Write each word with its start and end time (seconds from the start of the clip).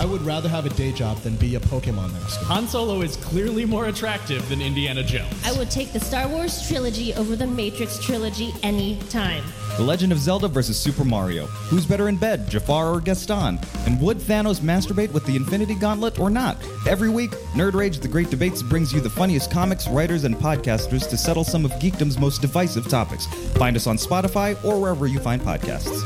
I 0.00 0.06
would 0.06 0.22
rather 0.22 0.48
have 0.48 0.64
a 0.64 0.70
day 0.70 0.92
job 0.92 1.18
than 1.18 1.36
be 1.36 1.56
a 1.56 1.60
Pokemon 1.60 2.14
master. 2.14 2.42
Han 2.46 2.66
Solo 2.66 3.02
is 3.02 3.16
clearly 3.16 3.66
more 3.66 3.88
attractive 3.88 4.48
than 4.48 4.62
Indiana 4.62 5.02
Jones. 5.02 5.30
I 5.44 5.52
would 5.58 5.70
take 5.70 5.92
the 5.92 6.00
Star 6.00 6.26
Wars 6.26 6.66
trilogy 6.66 7.12
over 7.12 7.36
the 7.36 7.46
Matrix 7.46 8.02
trilogy 8.02 8.54
any 8.62 8.96
time. 9.10 9.44
The 9.76 9.82
Legend 9.82 10.10
of 10.10 10.18
Zelda 10.18 10.48
versus 10.48 10.80
Super 10.80 11.04
Mario. 11.04 11.44
Who's 11.68 11.84
better 11.84 12.08
in 12.08 12.16
bed, 12.16 12.48
Jafar 12.48 12.94
or 12.94 13.02
Gaston? 13.02 13.60
And 13.84 14.00
would 14.00 14.16
Thanos 14.16 14.60
masturbate 14.60 15.12
with 15.12 15.26
the 15.26 15.36
Infinity 15.36 15.74
Gauntlet 15.74 16.18
or 16.18 16.30
not? 16.30 16.56
Every 16.88 17.10
week, 17.10 17.32
Nerd 17.52 17.74
Rage 17.74 17.98
The 17.98 18.08
Great 18.08 18.30
Debates 18.30 18.62
brings 18.62 18.94
you 18.94 19.02
the 19.02 19.10
funniest 19.10 19.50
comics, 19.50 19.86
writers, 19.86 20.24
and 20.24 20.34
podcasters 20.34 21.10
to 21.10 21.18
settle 21.18 21.44
some 21.44 21.66
of 21.66 21.72
geekdom's 21.72 22.18
most 22.18 22.40
divisive 22.40 22.88
topics. 22.88 23.26
Find 23.58 23.76
us 23.76 23.86
on 23.86 23.98
Spotify 23.98 24.56
or 24.64 24.80
wherever 24.80 25.06
you 25.06 25.20
find 25.20 25.42
podcasts. 25.42 26.00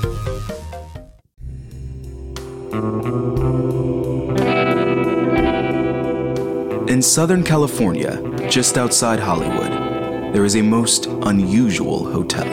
In 6.95 7.03
Southern 7.03 7.43
California, 7.43 8.23
just 8.49 8.79
outside 8.79 9.19
Hollywood, 9.19 10.33
there 10.33 10.45
is 10.45 10.55
a 10.55 10.63
most 10.63 11.07
unusual 11.07 12.05
hotel. 12.05 12.47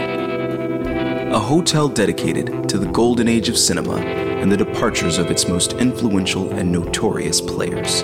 A 1.32 1.38
hotel 1.38 1.88
dedicated 1.88 2.68
to 2.68 2.80
the 2.80 2.92
golden 2.92 3.28
age 3.28 3.50
of 3.50 3.56
cinema 3.56 3.98
and 3.98 4.52
the 4.52 4.58
departures 4.58 5.20
of 5.20 5.30
its 5.30 5.48
most 5.48 5.74
influential 5.74 6.50
and 6.54 6.72
notorious 6.72 7.40
players. 7.40 8.02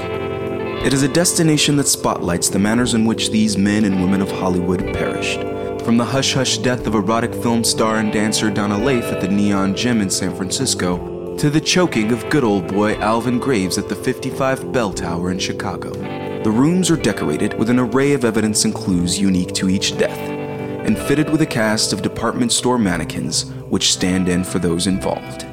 It 0.85 0.93
is 0.93 1.01
a 1.01 1.07
destination 1.07 1.75
that 1.77 1.87
spotlights 1.87 2.49
the 2.49 2.59
manners 2.59 2.93
in 2.93 3.03
which 3.03 3.31
these 3.31 3.57
men 3.57 3.83
and 3.85 3.99
women 3.99 4.21
of 4.21 4.29
Hollywood 4.29 4.93
perished. 4.93 5.39
From 5.83 5.97
the 5.97 6.05
hush 6.05 6.35
hush 6.35 6.59
death 6.59 6.85
of 6.85 6.93
erotic 6.93 7.33
film 7.33 7.63
star 7.63 7.95
and 7.95 8.13
dancer 8.13 8.51
Donna 8.51 8.77
Leith 8.77 9.05
at 9.05 9.21
the 9.21 9.27
Neon 9.27 9.75
Gym 9.75 10.01
in 10.01 10.11
San 10.11 10.35
Francisco, 10.35 11.35
to 11.37 11.49
the 11.49 11.61
choking 11.61 12.11
of 12.11 12.29
good 12.29 12.43
old 12.43 12.67
boy 12.67 12.93
Alvin 12.97 13.39
Graves 13.39 13.79
at 13.79 13.89
the 13.89 13.95
55 13.95 14.71
Bell 14.71 14.93
Tower 14.93 15.31
in 15.31 15.39
Chicago. 15.39 16.26
The 16.47 16.53
rooms 16.53 16.89
are 16.89 16.95
decorated 16.95 17.59
with 17.59 17.69
an 17.69 17.77
array 17.77 18.13
of 18.13 18.23
evidence 18.23 18.63
and 18.63 18.73
clues 18.73 19.19
unique 19.19 19.53
to 19.55 19.67
each 19.67 19.97
death, 19.97 20.17
and 20.17 20.97
fitted 20.97 21.29
with 21.29 21.41
a 21.41 21.45
cast 21.45 21.91
of 21.91 22.01
department 22.01 22.53
store 22.53 22.77
mannequins 22.77 23.51
which 23.67 23.91
stand 23.91 24.29
in 24.29 24.45
for 24.45 24.57
those 24.57 24.87
involved. 24.87 25.45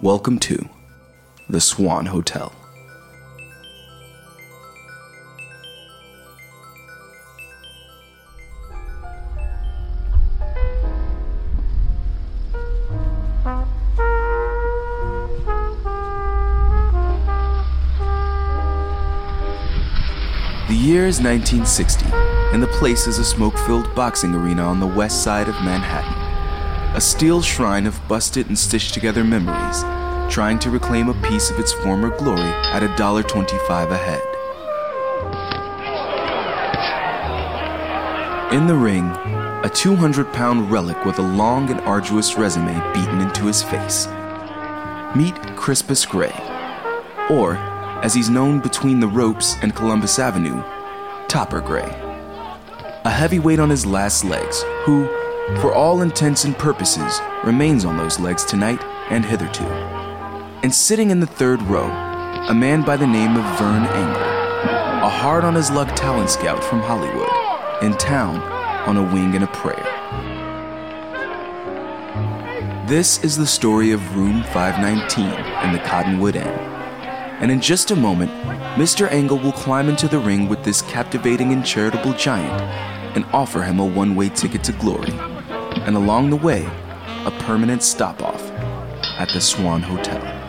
Welcome 0.00 0.38
to 0.38 0.66
the 1.50 1.60
Swan 1.60 2.06
Hotel. 2.06 2.54
Year 20.92 21.06
is 21.06 21.22
1960, 21.22 22.04
and 22.52 22.62
the 22.62 22.66
place 22.66 23.06
is 23.06 23.18
a 23.18 23.24
smoke 23.24 23.56
filled 23.60 23.94
boxing 23.94 24.34
arena 24.34 24.62
on 24.62 24.78
the 24.78 24.86
west 24.86 25.22
side 25.22 25.48
of 25.48 25.54
Manhattan. 25.62 26.12
A 26.94 27.00
steel 27.00 27.40
shrine 27.40 27.86
of 27.86 27.98
busted 28.08 28.48
and 28.48 28.58
stitched 28.58 28.92
together 28.92 29.24
memories, 29.24 29.84
trying 30.30 30.58
to 30.58 30.68
reclaim 30.68 31.08
a 31.08 31.22
piece 31.22 31.50
of 31.50 31.58
its 31.58 31.72
former 31.72 32.14
glory 32.18 32.42
at 32.42 32.82
$1.25 32.82 33.90
a 33.90 33.96
head. 33.96 34.20
In 38.52 38.66
the 38.66 38.76
ring, 38.76 39.06
a 39.64 39.70
200 39.72 40.30
pound 40.34 40.70
relic 40.70 41.06
with 41.06 41.18
a 41.18 41.22
long 41.22 41.70
and 41.70 41.80
arduous 41.80 42.36
resume 42.36 42.74
beaten 42.92 43.22
into 43.22 43.46
his 43.46 43.62
face. 43.62 44.08
Meet 45.16 45.56
Crispus 45.56 46.04
Gray, 46.04 46.34
or, 47.30 47.56
as 48.04 48.12
he's 48.12 48.28
known 48.28 48.60
between 48.60 49.00
the 49.00 49.08
ropes 49.08 49.56
and 49.62 49.74
Columbus 49.74 50.18
Avenue, 50.18 50.62
Topper 51.32 51.62
Gray. 51.62 51.88
A 53.06 53.10
heavyweight 53.10 53.58
on 53.58 53.70
his 53.70 53.86
last 53.86 54.22
legs, 54.22 54.62
who, 54.84 55.06
for 55.62 55.72
all 55.72 56.02
intents 56.02 56.44
and 56.44 56.54
purposes, 56.54 57.22
remains 57.42 57.86
on 57.86 57.96
those 57.96 58.20
legs 58.20 58.44
tonight 58.44 58.84
and 59.08 59.24
hitherto. 59.24 59.64
And 60.62 60.74
sitting 60.74 61.10
in 61.10 61.20
the 61.20 61.26
third 61.26 61.62
row, 61.62 61.88
a 62.50 62.54
man 62.54 62.82
by 62.82 62.98
the 62.98 63.06
name 63.06 63.34
of 63.38 63.58
Vern 63.58 63.84
Engel, 63.84 64.22
a 65.02 65.08
hard 65.08 65.42
on 65.42 65.54
his 65.54 65.70
luck 65.70 65.96
talent 65.96 66.28
scout 66.28 66.62
from 66.62 66.80
Hollywood, 66.80 67.32
in 67.82 67.96
town 67.96 68.36
on 68.86 68.98
a 68.98 69.02
wing 69.02 69.34
and 69.34 69.44
a 69.44 69.46
prayer. 69.46 69.88
This 72.86 73.24
is 73.24 73.38
the 73.38 73.46
story 73.46 73.92
of 73.92 74.16
Room 74.16 74.42
519 74.52 75.24
in 75.64 75.72
the 75.72 75.78
Cottonwood 75.78 76.36
Inn. 76.36 76.71
And 77.42 77.50
in 77.50 77.60
just 77.60 77.90
a 77.90 77.96
moment, 77.96 78.30
Mr. 78.76 79.10
Engel 79.10 79.36
will 79.36 79.52
climb 79.52 79.88
into 79.88 80.06
the 80.06 80.20
ring 80.20 80.48
with 80.48 80.62
this 80.62 80.80
captivating 80.82 81.52
and 81.52 81.66
charitable 81.66 82.12
giant 82.14 82.62
and 83.16 83.24
offer 83.32 83.62
him 83.62 83.80
a 83.80 83.84
one 83.84 84.14
way 84.14 84.28
ticket 84.28 84.62
to 84.64 84.72
glory. 84.72 85.12
And 85.84 85.96
along 85.96 86.30
the 86.30 86.36
way, 86.36 86.64
a 87.26 87.32
permanent 87.40 87.82
stop 87.82 88.22
off 88.22 88.48
at 89.18 89.28
the 89.30 89.40
Swan 89.40 89.82
Hotel. 89.82 90.41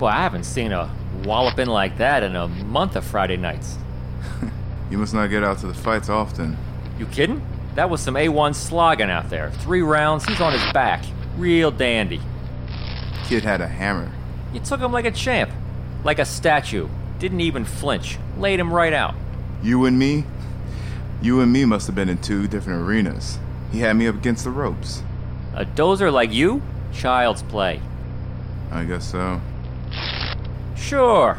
Boy, 0.00 0.06
I 0.06 0.22
haven't 0.22 0.44
seen 0.44 0.72
a 0.72 0.90
walloping 1.24 1.66
like 1.66 1.98
that 1.98 2.22
in 2.22 2.34
a 2.34 2.48
month 2.48 2.96
of 2.96 3.04
Friday 3.04 3.36
nights. 3.36 3.76
You 4.90 4.98
must 4.98 5.14
not 5.14 5.28
get 5.28 5.44
out 5.44 5.58
to 5.58 5.68
the 5.68 5.74
fights 5.74 6.08
often. 6.08 6.56
You 6.98 7.06
kidding? 7.06 7.40
That 7.76 7.88
was 7.88 8.00
some 8.00 8.14
A1 8.14 8.56
slogging 8.56 9.08
out 9.08 9.30
there. 9.30 9.52
Three 9.52 9.82
rounds, 9.82 10.24
he's 10.24 10.40
on 10.40 10.52
his 10.52 10.64
back. 10.72 11.04
Real 11.36 11.70
dandy. 11.70 12.20
Kid 13.26 13.44
had 13.44 13.60
a 13.60 13.68
hammer. 13.68 14.10
You 14.52 14.58
took 14.58 14.80
him 14.80 14.90
like 14.90 15.04
a 15.04 15.12
champ. 15.12 15.52
Like 16.02 16.18
a 16.18 16.24
statue. 16.24 16.88
Didn't 17.20 17.40
even 17.40 17.64
flinch. 17.64 18.18
Laid 18.36 18.58
him 18.58 18.72
right 18.72 18.92
out. 18.92 19.14
You 19.62 19.84
and 19.84 19.96
me? 19.96 20.24
You 21.22 21.40
and 21.40 21.52
me 21.52 21.64
must 21.66 21.86
have 21.86 21.94
been 21.94 22.08
in 22.08 22.18
two 22.18 22.48
different 22.48 22.82
arenas. 22.82 23.38
He 23.70 23.78
had 23.78 23.94
me 23.94 24.08
up 24.08 24.16
against 24.16 24.42
the 24.42 24.50
ropes. 24.50 25.04
A 25.54 25.64
dozer 25.64 26.12
like 26.12 26.32
you? 26.32 26.62
Child's 26.92 27.44
play. 27.44 27.80
I 28.72 28.82
guess 28.82 29.08
so. 29.08 29.40
Sure. 30.80 31.38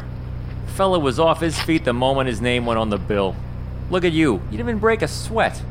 Fella 0.68 0.98
was 0.98 1.18
off 1.18 1.40
his 1.40 1.60
feet 1.60 1.84
the 1.84 1.92
moment 1.92 2.28
his 2.28 2.40
name 2.40 2.64
went 2.64 2.78
on 2.78 2.88
the 2.88 2.96
bill. 2.96 3.36
Look 3.90 4.04
at 4.04 4.12
you. 4.12 4.34
You 4.34 4.40
didn't 4.52 4.60
even 4.60 4.78
break 4.78 5.02
a 5.02 5.08
sweat. 5.08 5.62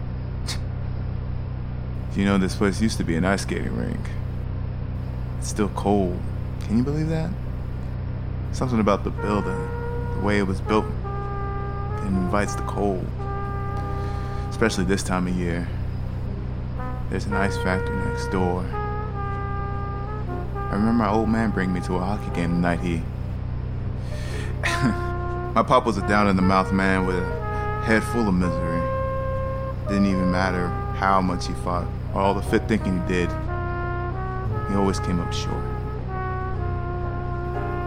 You 2.15 2.25
know, 2.25 2.37
this 2.37 2.55
place 2.55 2.81
used 2.81 2.97
to 2.97 3.03
be 3.03 3.15
an 3.15 3.23
ice 3.23 3.43
skating 3.43 3.75
rink. 3.75 4.09
It's 5.39 5.47
still 5.47 5.69
cold. 5.69 6.19
Can 6.65 6.77
you 6.77 6.83
believe 6.83 7.07
that? 7.07 7.31
Something 8.51 8.79
about 8.81 9.03
the 9.05 9.09
building, 9.09 9.69
the 10.15 10.19
way 10.21 10.37
it 10.37 10.43
was 10.43 10.59
built, 10.61 10.85
it 10.85 12.07
invites 12.07 12.53
the 12.55 12.63
cold. 12.63 13.07
Especially 14.49 14.83
this 14.83 15.01
time 15.01 15.25
of 15.25 15.35
year. 15.35 15.67
There's 17.09 17.25
an 17.25 17.33
ice 17.33 17.57
factory 17.57 17.95
next 18.05 18.27
door. 18.27 18.63
I 20.53 20.73
remember 20.73 20.93
my 20.93 21.09
old 21.09 21.29
man 21.29 21.51
bringing 21.51 21.73
me 21.73 21.81
to 21.81 21.95
a 21.95 21.99
hockey 21.99 22.29
game 22.35 22.51
the 22.51 22.59
night 22.59 22.81
he. 22.81 23.01
My 25.53 25.61
pop 25.61 25.85
was 25.85 25.97
a 25.97 26.07
down 26.07 26.27
in 26.29 26.37
the 26.37 26.41
mouth 26.41 26.71
man 26.71 27.05
with 27.05 27.17
a 27.17 27.81
head 27.83 28.03
full 28.03 28.27
of 28.27 28.33
misery. 28.33 28.81
Didn't 29.89 30.05
even 30.05 30.31
matter 30.31 30.69
how 30.95 31.19
much 31.19 31.47
he 31.47 31.53
fought 31.55 31.87
or 32.13 32.21
all 32.21 32.33
the 32.33 32.41
fit 32.41 32.67
thinking 32.69 33.01
he 33.01 33.07
did. 33.07 33.29
He 34.69 34.75
always 34.75 34.99
came 34.99 35.19
up 35.19 35.33
short. 35.33 35.63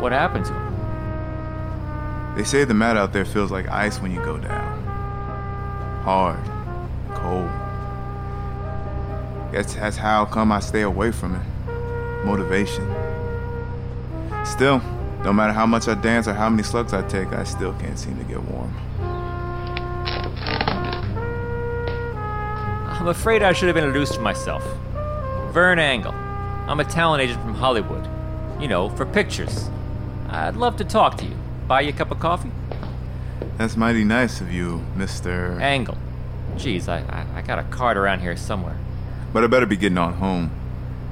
What 0.02 0.12
happened 0.12 0.44
to 0.44 0.52
him? 0.52 2.34
They 2.36 2.44
say 2.44 2.64
the 2.64 2.74
mat 2.74 2.98
out 2.98 3.14
there 3.14 3.24
feels 3.24 3.50
like 3.50 3.66
ice 3.68 3.98
when 3.98 4.12
you 4.12 4.22
go 4.22 4.36
down. 4.36 4.82
Hard, 6.02 6.44
cold. 7.14 7.48
Guess 9.52 9.74
that's 9.74 9.96
how 9.96 10.26
come 10.26 10.52
I 10.52 10.60
stay 10.60 10.82
away 10.82 11.12
from 11.12 11.36
it. 11.36 12.24
Motivation. 12.26 12.86
Still, 14.44 14.82
no 15.24 15.32
matter 15.32 15.54
how 15.54 15.64
much 15.64 15.88
I 15.88 15.94
dance 15.94 16.28
or 16.28 16.34
how 16.34 16.50
many 16.50 16.62
slugs 16.62 16.92
I 16.92 17.00
take, 17.08 17.28
I 17.32 17.44
still 17.44 17.72
can't 17.74 17.98
seem 17.98 18.18
to 18.18 18.24
get 18.24 18.42
warm. 18.42 18.74
I'm 22.86 23.08
afraid 23.08 23.42
I 23.42 23.54
should 23.54 23.68
have 23.68 23.76
introduced 23.78 24.20
myself. 24.20 24.62
Vern 25.52 25.78
Angle. 25.78 26.12
I'm 26.66 26.78
a 26.80 26.84
talent 26.84 27.22
agent 27.22 27.40
from 27.40 27.54
Hollywood. 27.54 28.06
You 28.60 28.68
know, 28.68 28.90
for 28.90 29.06
pictures. 29.06 29.70
I'd 30.28 30.56
love 30.56 30.76
to 30.76 30.84
talk 30.84 31.16
to 31.18 31.24
you. 31.24 31.36
Buy 31.66 31.82
you 31.82 31.90
a 31.90 31.92
cup 31.92 32.10
of 32.10 32.20
coffee? 32.20 32.50
That's 33.56 33.76
mighty 33.76 34.04
nice 34.04 34.42
of 34.42 34.52
you, 34.52 34.84
Mr. 34.94 35.58
Angle. 35.60 35.96
Geez, 36.56 36.88
I, 36.88 36.98
I, 36.98 37.38
I 37.38 37.42
got 37.42 37.58
a 37.58 37.62
card 37.64 37.96
around 37.96 38.20
here 38.20 38.36
somewhere. 38.36 38.76
But 39.32 39.42
I 39.42 39.46
better 39.46 39.66
be 39.66 39.76
getting 39.76 39.98
on 39.98 40.14
home. 40.14 40.50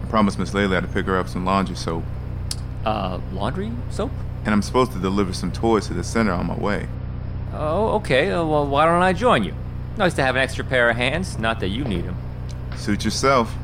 I 0.03 0.09
promised 0.09 0.39
Miss 0.39 0.51
Layla 0.51 0.83
I'd 0.83 0.93
pick 0.93 1.07
her 1.07 1.19
up 1.19 1.29
some 1.29 1.45
laundry 1.45 1.77
soap. 1.77 2.05
Uh, 2.85 3.21
laundry 3.33 3.71
soap? 3.91 4.11
And 4.45 4.53
I'm 4.53 4.63
supposed 4.63 4.93
to 4.93 4.99
deliver 4.99 5.33
some 5.33 5.53
toys 5.53 5.87
to 5.87 5.95
the 5.95 6.03
center 6.03 6.33
on 6.33 6.47
my 6.47 6.57
way. 6.59 6.89
Oh, 7.53 7.91
okay. 7.97 8.31
Uh, 8.31 8.45
well, 8.45 8.67
why 8.67 8.87
don't 8.87 9.03
I 9.03 9.13
join 9.13 9.45
you? 9.45 9.55
Nice 9.97 10.15
to 10.15 10.23
have 10.23 10.37
an 10.37 10.43
extra 10.43 10.65
pair 10.65 10.91
of 10.91 10.97
hands. 10.97 11.39
Not 11.39 11.61
that 11.61 11.69
you 11.69 11.85
need 11.85 12.05
them. 12.05 12.17
Suit 12.77 13.05
yourself. 13.05 13.55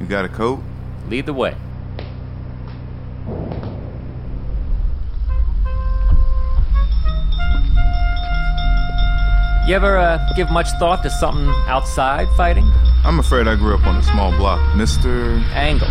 You 0.00 0.06
got 0.06 0.24
a 0.24 0.28
coat? 0.28 0.60
Lead 1.08 1.26
the 1.26 1.34
way. 1.34 1.54
You 9.68 9.74
ever 9.74 9.98
uh, 9.98 10.18
give 10.34 10.50
much 10.50 10.68
thought 10.78 11.02
to 11.02 11.10
something 11.10 11.46
outside 11.66 12.26
fighting? 12.38 12.64
I'm 13.04 13.18
afraid 13.18 13.46
I 13.46 13.54
grew 13.54 13.74
up 13.74 13.86
on 13.86 13.96
a 13.96 14.02
small 14.02 14.30
block. 14.38 14.58
Mr. 14.74 15.42
Angle. 15.52 15.88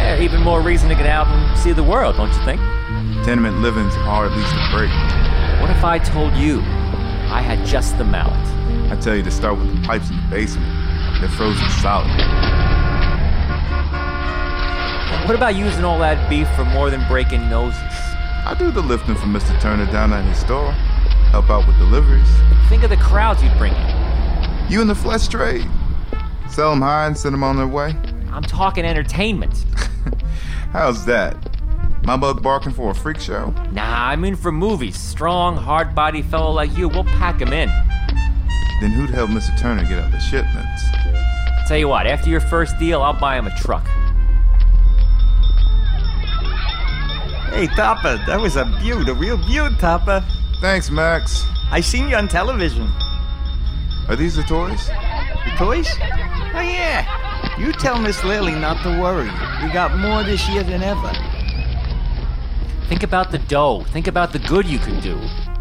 Yeah, 0.00 0.22
even 0.22 0.40
more 0.40 0.62
reason 0.62 0.88
to 0.88 0.94
get 0.94 1.06
out 1.06 1.26
and 1.28 1.58
see 1.58 1.72
the 1.72 1.84
world, 1.84 2.16
don't 2.16 2.32
you 2.32 2.44
think? 2.44 2.60
Tenement 3.22 3.58
living's 3.58 3.94
hard 3.94 4.32
least 4.32 4.48
to 4.48 4.68
break. 4.72 4.90
What 5.60 5.70
if 5.70 5.84
I 5.84 5.98
told 5.98 6.32
you 6.34 6.60
I 6.60 7.42
had 7.42 7.66
just 7.66 7.98
the 7.98 8.04
mallet? 8.04 8.34
I 8.90 8.96
tell 8.98 9.14
you 9.14 9.22
to 9.22 9.30
start 9.30 9.58
with 9.58 9.70
the 9.76 9.86
pipes 9.86 10.08
in 10.08 10.16
the 10.16 10.22
basement. 10.30 10.66
They're 11.20 11.28
frozen 11.28 11.68
solid. 11.68 12.08
What 15.28 15.36
about 15.36 15.54
using 15.54 15.84
all 15.84 15.98
that 15.98 16.30
beef 16.30 16.48
for 16.56 16.64
more 16.64 16.88
than 16.88 17.06
breaking 17.06 17.50
noses? 17.50 17.78
I 17.82 18.56
do 18.58 18.70
the 18.70 18.80
lifting 18.80 19.14
for 19.16 19.26
Mr. 19.26 19.60
Turner 19.60 19.84
down 19.92 20.14
at 20.14 20.24
his 20.24 20.38
store. 20.38 20.72
Help 21.30 21.50
out 21.50 21.66
with 21.66 21.76
deliveries. 21.76 22.28
Think 22.70 22.84
of 22.84 22.90
the 22.90 22.96
crowds 22.96 23.42
you'd 23.42 23.56
bring 23.58 23.74
in. 23.74 24.70
You 24.72 24.80
in 24.80 24.88
the 24.88 24.94
flesh 24.94 25.28
trade. 25.28 25.68
Sell 26.48 26.70
them 26.70 26.80
high 26.80 27.06
and 27.06 27.16
send 27.16 27.34
them 27.34 27.44
on 27.44 27.58
their 27.58 27.68
way. 27.68 27.94
I'm 28.32 28.42
talking 28.42 28.84
entertainment. 28.84 29.66
How's 30.72 31.04
that? 31.06 31.36
My 32.04 32.16
bug 32.16 32.42
barking 32.42 32.72
for 32.72 32.92
a 32.92 32.94
freak 32.94 33.18
show? 33.18 33.52
Nah, 33.72 34.08
I 34.08 34.16
mean 34.16 34.36
for 34.36 34.52
movies. 34.52 34.96
Strong, 34.96 35.56
hard 35.56 35.94
body 35.94 36.22
fellow 36.22 36.50
like 36.52 36.76
you, 36.76 36.88
we'll 36.88 37.04
pack 37.04 37.40
him 37.40 37.52
in. 37.52 37.68
Then 38.80 38.92
who'd 38.92 39.10
help 39.10 39.30
Mr. 39.30 39.58
Turner 39.58 39.82
get 39.82 39.98
out 39.98 40.12
the 40.12 40.20
shipments? 40.20 40.82
Tell 41.66 41.76
you 41.76 41.88
what, 41.88 42.06
after 42.06 42.30
your 42.30 42.40
first 42.40 42.78
deal, 42.78 43.02
I'll 43.02 43.18
buy 43.18 43.36
him 43.36 43.46
a 43.46 43.56
truck. 43.58 43.84
Hey, 47.52 47.66
Topper, 47.74 48.22
that 48.26 48.40
was 48.40 48.54
a 48.54 48.64
beaut, 48.80 49.08
a 49.08 49.14
real 49.14 49.36
beaut, 49.36 49.78
Topper. 49.80 50.24
Thanks, 50.60 50.88
Max. 50.88 51.44
I 51.72 51.80
seen 51.80 52.08
you 52.08 52.14
on 52.14 52.28
television. 52.28 52.88
Are 54.08 54.16
these 54.16 54.36
the 54.36 54.44
toys? 54.44 54.86
The 54.86 55.54
toys? 55.56 55.88
Oh, 56.00 56.60
yeah. 56.60 57.19
You 57.58 57.72
tell 57.72 58.00
Miss 58.00 58.22
Lily 58.24 58.54
not 58.54 58.82
to 58.82 59.00
worry. 59.00 59.30
We 59.62 59.72
got 59.72 59.96
more 59.98 60.22
this 60.22 60.48
year 60.48 60.62
than 60.62 60.82
ever. 60.82 61.12
Think 62.88 63.02
about 63.02 63.30
the 63.30 63.38
dough. 63.38 63.84
Think 63.92 64.06
about 64.06 64.32
the 64.32 64.38
good 64.40 64.66
you 64.66 64.78
could 64.78 65.00
do. 65.00 65.20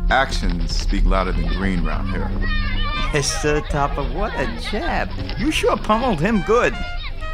Actions 0.10 0.76
speak 0.76 1.06
louder 1.06 1.32
than 1.32 1.48
green 1.50 1.84
round 1.84 2.10
here. 2.10 2.30
Yes, 3.14 3.42
sir, 3.42 3.62
Topper. 3.70 4.04
What 4.04 4.34
a 4.36 4.46
jab. 4.70 5.10
You 5.38 5.52
sure 5.52 5.78
pummeled 5.78 6.20
him 6.20 6.44
good. 6.44 6.76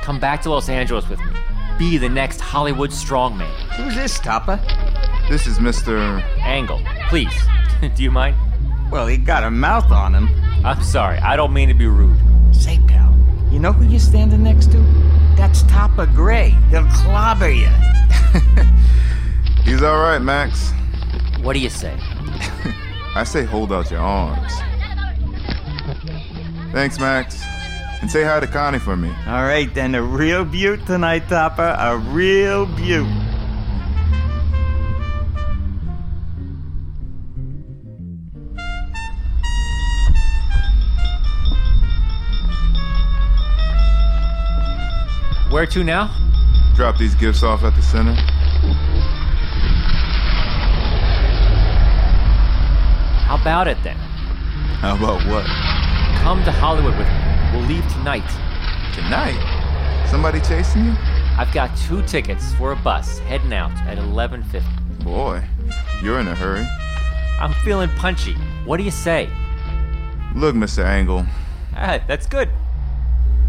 Come 0.01 0.19
back 0.19 0.41
to 0.43 0.49
Los 0.49 0.69
Angeles 0.69 1.07
with 1.09 1.19
me. 1.19 1.31
Be 1.77 1.97
the 1.97 2.07
next 2.07 2.39
Hollywood 2.39 2.91
strongman. 2.91 3.49
Who's 3.75 3.95
this, 3.95 4.17
Topper? 4.19 4.59
This 5.29 5.47
is 5.47 5.59
Mr. 5.59 6.21
Angle, 6.39 6.81
please. 7.09 7.33
do 7.95 8.03
you 8.03 8.11
mind? 8.11 8.37
Well, 8.89 9.07
he 9.07 9.17
got 9.17 9.43
a 9.43 9.51
mouth 9.51 9.91
on 9.91 10.15
him. 10.15 10.29
I'm 10.65 10.81
sorry. 10.81 11.17
I 11.17 11.35
don't 11.35 11.51
mean 11.51 11.67
to 11.67 11.73
be 11.73 11.87
rude. 11.87 12.17
Say, 12.53 12.79
pal, 12.87 12.94
you 13.51 13.59
know 13.59 13.71
who 13.71 13.85
you're 13.85 13.99
standing 13.99 14.43
next 14.43 14.71
to? 14.71 14.77
That's 15.35 15.63
Topper 15.63 16.05
Gray. 16.07 16.49
He'll 16.69 16.85
clobber 16.85 17.49
you. 17.49 17.67
He's 19.63 19.81
all 19.81 19.99
right, 19.99 20.19
Max. 20.19 20.71
What 21.41 21.53
do 21.53 21.59
you 21.59 21.69
say? 21.69 21.97
I 23.15 23.23
say 23.23 23.43
hold 23.43 23.71
out 23.71 23.89
your 23.91 24.01
arms. 24.01 24.51
Thanks, 26.71 26.99
Max. 26.99 27.41
And 28.01 28.11
say 28.11 28.23
hi 28.23 28.39
to 28.39 28.47
Connie 28.47 28.79
for 28.79 28.97
me. 28.97 29.09
All 29.25 29.43
right, 29.43 29.73
then, 29.73 29.95
a 29.95 30.01
real 30.03 30.43
beaut 30.45 30.85
tonight, 30.85 31.27
Topper. 31.29 31.75
A 31.79 31.97
real 31.97 32.65
beaut. 32.65 33.07
Where 45.55 45.65
to 45.67 45.85
now? 45.85 46.13
Drop 46.75 46.97
these 46.97 47.15
gifts 47.15 47.41
off 47.41 47.63
at 47.63 47.73
the 47.77 47.81
center. 47.81 48.13
How 53.23 53.37
about 53.39 53.69
it 53.69 53.77
then? 53.81 53.95
How 53.95 54.97
about 54.97 55.25
what? 55.31 55.45
Come 56.21 56.43
to 56.43 56.51
Hollywood 56.51 56.97
with 56.97 57.07
me. 57.07 57.53
We'll 57.53 57.65
leave 57.69 57.89
tonight. 57.93 58.27
Tonight? 58.93 59.39
Somebody 60.11 60.41
chasing 60.41 60.83
you? 60.87 60.93
I've 61.37 61.53
got 61.53 61.73
two 61.77 62.01
tickets 62.03 62.53
for 62.55 62.73
a 62.73 62.75
bus 62.75 63.19
heading 63.19 63.53
out 63.53 63.71
at 63.87 63.97
11:50. 63.97 64.61
Boy, 65.05 65.41
you're 66.03 66.19
in 66.19 66.27
a 66.27 66.35
hurry. 66.35 66.67
I'm 67.39 67.53
feeling 67.63 67.89
punchy. 67.95 68.33
What 68.65 68.75
do 68.75 68.83
you 68.83 68.91
say? 68.91 69.29
Look, 70.35 70.53
Mr. 70.53 70.83
Angle, 70.83 71.25
Ah, 71.77 71.99
that's 72.07 72.27
good. 72.27 72.49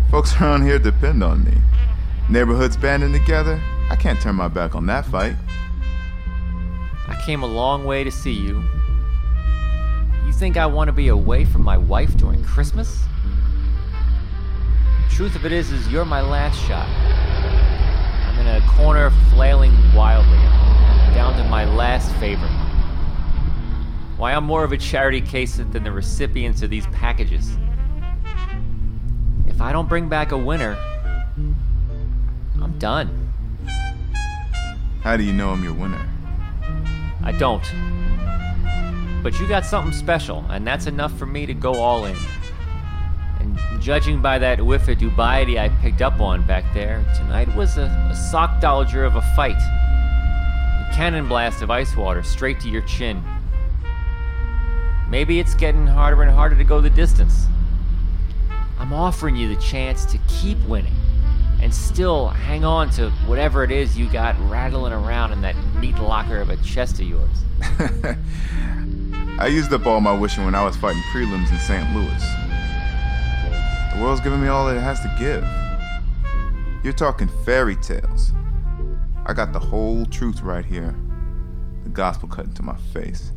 folks 0.09 0.41
around 0.41 0.63
here 0.63 0.79
depend 0.79 1.25
on 1.25 1.43
me. 1.43 1.55
Neighborhoods 2.29 2.77
banding 2.77 3.13
together, 3.13 3.63
I 3.89 3.95
can't 3.95 4.21
turn 4.21 4.35
my 4.35 4.49
back 4.49 4.75
on 4.75 4.85
that 4.87 5.07
fight. 5.07 5.37
I 7.07 7.15
came 7.25 7.45
a 7.45 7.47
long 7.47 7.85
way 7.85 8.03
to 8.03 8.11
see 8.11 8.33
you. 8.33 8.65
You 10.27 10.33
think 10.33 10.57
I 10.57 10.67
want 10.67 10.89
to 10.89 10.93
be 10.93 11.07
away 11.07 11.45
from 11.45 11.63
my 11.63 11.79
wife 11.79 12.17
during 12.17 12.43
Christmas? 12.43 13.05
Truth 15.09 15.37
of 15.37 15.47
it 15.47 15.53
is, 15.53 15.71
is 15.71 15.87
you're 15.87 16.05
my 16.05 16.21
last 16.21 16.59
shot. 16.67 16.89
I'm 16.89 18.45
in 18.45 18.61
a 18.61 18.67
corner 18.71 19.11
flailing 19.31 19.73
wildly, 19.95 20.37
down 21.15 21.37
to 21.37 21.45
my 21.45 21.65
last 21.65 22.13
favor. 22.17 22.49
Why, 24.17 24.33
I'm 24.33 24.45
more 24.45 24.65
of 24.65 24.73
a 24.73 24.77
charity 24.77 25.21
case 25.21 25.59
than 25.59 25.85
the 25.85 25.93
recipients 25.93 26.63
of 26.63 26.71
these 26.71 26.87
packages. 26.89 27.57
If 29.47 29.61
I 29.61 29.71
don't 29.73 29.89
bring 29.89 30.09
back 30.09 30.33
a 30.33 30.37
winner, 30.37 30.77
I'm 32.67 32.77
done. 32.81 33.33
How 35.03 35.17
do 35.17 35.23
you 35.23 35.33
know 35.33 35.51
I'm 35.51 35.63
your 35.63 35.73
winner? 35.73 36.05
I 37.23 37.31
don't. 37.31 37.63
But 39.23 39.39
you 39.39 39.47
got 39.47 39.65
something 39.65 39.93
special, 39.93 40.45
and 40.51 40.67
that's 40.67 40.89
enough 40.89 41.17
for 41.17 41.27
me 41.27 41.47
to 41.47 41.55
go 41.55 41.75
all 41.75 42.07
in. 42.07 42.17
And 43.39 43.57
judging 43.81 44.21
by 44.21 44.41
that 44.41 44.61
whiff 44.61 44.89
of 44.89 44.99
dubiety 44.99 45.61
I 45.61 45.69
picked 45.81 46.03
up 46.03 46.21
on 46.21 46.45
back 46.45 46.65
there, 46.75 47.05
tonight 47.15 47.55
was 47.55 47.77
a, 47.79 47.85
a 48.11 48.17
sock 48.17 48.61
dodger 48.61 49.05
of 49.05 49.15
a 49.15 49.23
fight. 49.37 49.55
A 49.55 50.91
cannon 50.93 51.29
blast 51.29 51.63
of 51.63 51.71
ice 51.71 51.97
water 51.97 52.25
straight 52.25 52.59
to 52.63 52.69
your 52.69 52.83
chin. 52.83 53.23
Maybe 55.09 55.39
it's 55.39 55.55
getting 55.55 55.87
harder 55.87 56.21
and 56.21 56.33
harder 56.33 56.57
to 56.57 56.65
go 56.65 56.81
the 56.81 56.91
distance. 56.91 57.47
I'm 58.81 58.93
offering 58.93 59.37
you 59.37 59.55
the 59.55 59.63
chance 59.63 60.05
to 60.07 60.19
keep 60.27 60.59
winning 60.67 60.96
and 61.61 61.73
still 61.73 62.29
hang 62.29 62.65
on 62.65 62.91
to 62.91 63.11
whatever 63.27 63.65
it 63.65 63.71
is 63.71 63.97
you 63.97 64.09
got 64.09 64.37
rattling 64.49 64.93
around 64.93 65.33
in 65.33 65.41
that 65.43 65.57
meat 65.81 65.99
locker 65.99 66.39
of 66.39 66.51
a 66.51 66.57
chest 66.59 67.01
of 67.01 67.07
yours. 67.07 67.45
I 69.39 69.49
used 69.49 69.73
up 69.73 69.87
all 69.87 70.01
my 70.01 70.17
wishing 70.17 70.45
when 70.45 70.55
I 70.55 70.65
was 70.65 70.77
fighting 70.77 71.03
prelims 71.13 71.51
in 71.51 71.59
St. 71.59 71.95
Louis. 71.95 72.23
The 73.95 74.03
world's 74.03 74.21
giving 74.21 74.43
me 74.43 74.49
all 74.49 74.69
it 74.69 74.81
has 74.81 75.01
to 75.01 75.15
give. 75.19 75.47
You're 76.85 76.93
talking 76.93 77.29
fairy 77.45 77.77
tales. 77.77 78.33
I 79.25 79.33
got 79.33 79.53
the 79.53 79.59
whole 79.59 80.07
truth 80.07 80.43
right 80.43 80.65
here. 80.65 80.95
The 81.83 81.89
gospel 81.89 82.29
cut 82.29 82.45
into 82.45 82.63
my 82.63 82.77
face. 82.93 83.33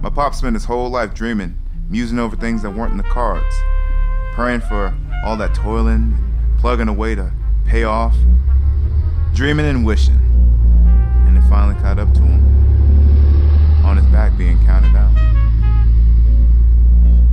My 0.00 0.10
pop 0.10 0.34
spent 0.34 0.54
his 0.54 0.64
whole 0.64 0.90
life 0.90 1.14
dreaming, 1.14 1.58
musing 1.88 2.18
over 2.18 2.36
things 2.36 2.62
that 2.62 2.70
weren't 2.70 2.92
in 2.92 2.98
the 2.98 3.04
cards, 3.04 3.54
praying 4.34 4.60
for 4.60 4.94
all 5.24 5.38
that 5.38 5.54
toiling, 5.54 5.94
and 5.94 6.58
plugging 6.58 6.86
away 6.86 7.14
to 7.14 7.32
pay 7.64 7.84
off, 7.84 8.14
dreaming 9.32 9.64
and 9.64 9.84
wishing. 9.86 10.20
And 11.26 11.38
it 11.38 11.42
finally 11.48 11.80
caught 11.80 11.98
up 11.98 12.12
to 12.12 12.20
him, 12.20 12.44
on 13.84 13.96
his 13.96 14.04
back 14.06 14.36
being 14.36 14.58
counted 14.66 14.94
out. 14.94 15.10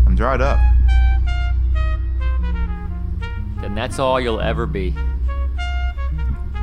I'm 0.08 0.16
dried 0.16 0.40
up. 0.40 0.58
Then 3.60 3.76
that's 3.76 4.00
all 4.00 4.22
you'll 4.22 4.40
ever 4.40 4.66
be. 4.66 4.96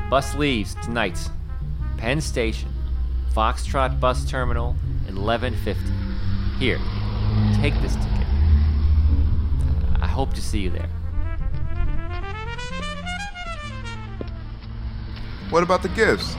Bus 0.09 0.35
leaves 0.35 0.75
tonight. 0.77 1.19
Penn 1.99 2.23
Station, 2.23 2.73
Foxtrot 3.35 4.01
Bus 4.01 4.25
Terminal, 4.25 4.75
1150. 5.11 5.83
Here, 6.59 6.79
take 7.61 7.75
this 7.83 7.95
ticket. 7.97 8.27
I 10.01 10.07
hope 10.07 10.33
to 10.33 10.41
see 10.41 10.61
you 10.61 10.71
there. 10.71 10.89
What 15.51 15.63
about 15.63 15.83
the 15.83 15.89
gifts? 15.89 16.37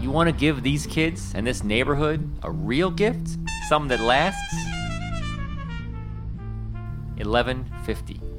You 0.00 0.10
want 0.10 0.30
to 0.30 0.32
give 0.32 0.62
these 0.62 0.86
kids 0.86 1.34
and 1.34 1.46
this 1.46 1.62
neighborhood 1.62 2.38
a 2.42 2.50
real 2.50 2.90
gift? 2.90 3.36
Something 3.68 3.88
that 3.88 4.00
lasts? 4.00 4.40
1150. 7.18 8.31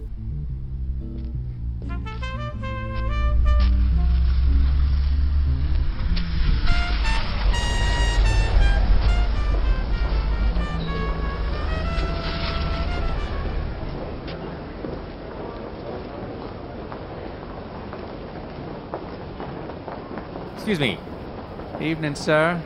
Excuse 20.63 20.79
me. 20.79 20.97
Evening, 21.81 22.15
sir. 22.15 22.57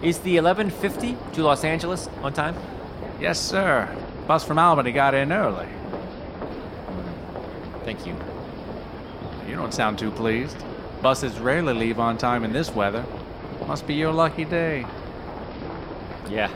Is 0.00 0.20
the 0.20 0.36
1150 0.40 1.16
to 1.32 1.42
Los 1.42 1.64
Angeles 1.64 2.08
on 2.22 2.32
time? 2.32 2.54
Yes, 3.20 3.40
sir. 3.40 3.92
Bus 4.28 4.44
from 4.44 4.60
Albany 4.60 4.92
got 4.92 5.12
in 5.14 5.32
early. 5.32 5.66
Thank 7.84 8.06
you. 8.06 8.14
You 9.48 9.56
don't 9.56 9.74
sound 9.74 9.98
too 9.98 10.12
pleased. 10.12 10.56
Buses 11.02 11.36
rarely 11.40 11.74
leave 11.74 11.98
on 11.98 12.16
time 12.16 12.44
in 12.44 12.52
this 12.52 12.70
weather. 12.70 13.04
Must 13.66 13.84
be 13.88 13.94
your 13.94 14.12
lucky 14.12 14.44
day. 14.44 14.86
Yeah. 16.28 16.48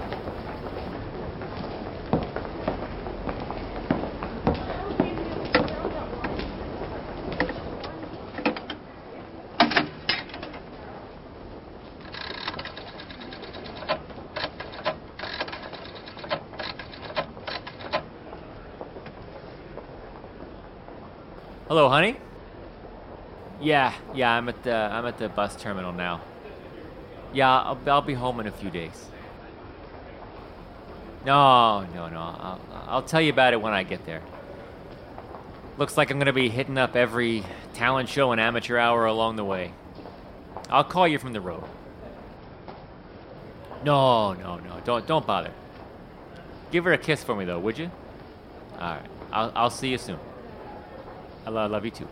Hello, 21.75 21.88
honey. 21.88 22.16
Yeah, 23.64 23.94
yeah, 24.14 24.30
I'm 24.30 24.47
at 24.50 24.62
the 24.62 24.75
I'm 24.75 25.06
at 25.06 25.16
the 25.16 25.30
bus 25.30 25.56
terminal 25.56 25.90
now. 25.90 26.21
Yeah, 27.33 27.50
I'll, 27.50 27.78
I'll 27.87 28.02
be 28.02 28.12
home 28.12 28.38
in 28.40 28.47
a 28.47 28.50
few 28.50 28.68
days. 28.68 29.06
No, 31.25 31.87
no, 31.94 32.11
no. 32.11 32.18
I'll, 32.21 32.61
I'll 32.87 33.02
tell 33.02 33.23
you 33.23 33.33
about 33.33 33.54
it 33.54 33.62
when 33.62 33.73
I 33.73 33.83
get 33.83 34.04
there. 34.04 34.21
Looks 35.78 35.97
like 35.97 36.11
I'm 36.11 36.18
gonna 36.18 36.35
be 36.35 36.50
hitting 36.50 36.76
up 36.76 36.94
every 36.94 37.42
talent 37.73 38.11
show 38.11 38.33
and 38.33 38.40
amateur 38.40 38.76
hour 38.76 39.06
along 39.06 39.37
the 39.37 39.44
way. 39.44 39.73
I'll 40.68 40.85
call 40.85 41.09
you 41.09 41.18
from 41.18 41.33
the 41.33 41.40
road. 41.40 41.64
No, 43.83 44.35
no, 44.35 44.59
no. 44.59 44.80
Don't 44.85 45.06
don't 45.06 45.26
bother. 45.26 45.52
Give 46.71 46.85
her 46.85 46.92
a 46.92 46.99
kiss 46.99 47.25
for 47.25 47.35
me 47.35 47.47
though, 47.47 47.61
would 47.61 47.78
you? 47.78 47.90
All 48.75 48.80
right. 48.80 49.06
I'll 49.33 49.52
I'll 49.56 49.71
see 49.71 49.88
you 49.88 49.97
soon. 49.97 50.18
I 51.47 51.50
lo- 51.50 51.66
love 51.66 51.87
you 51.87 51.90
too. 51.90 52.09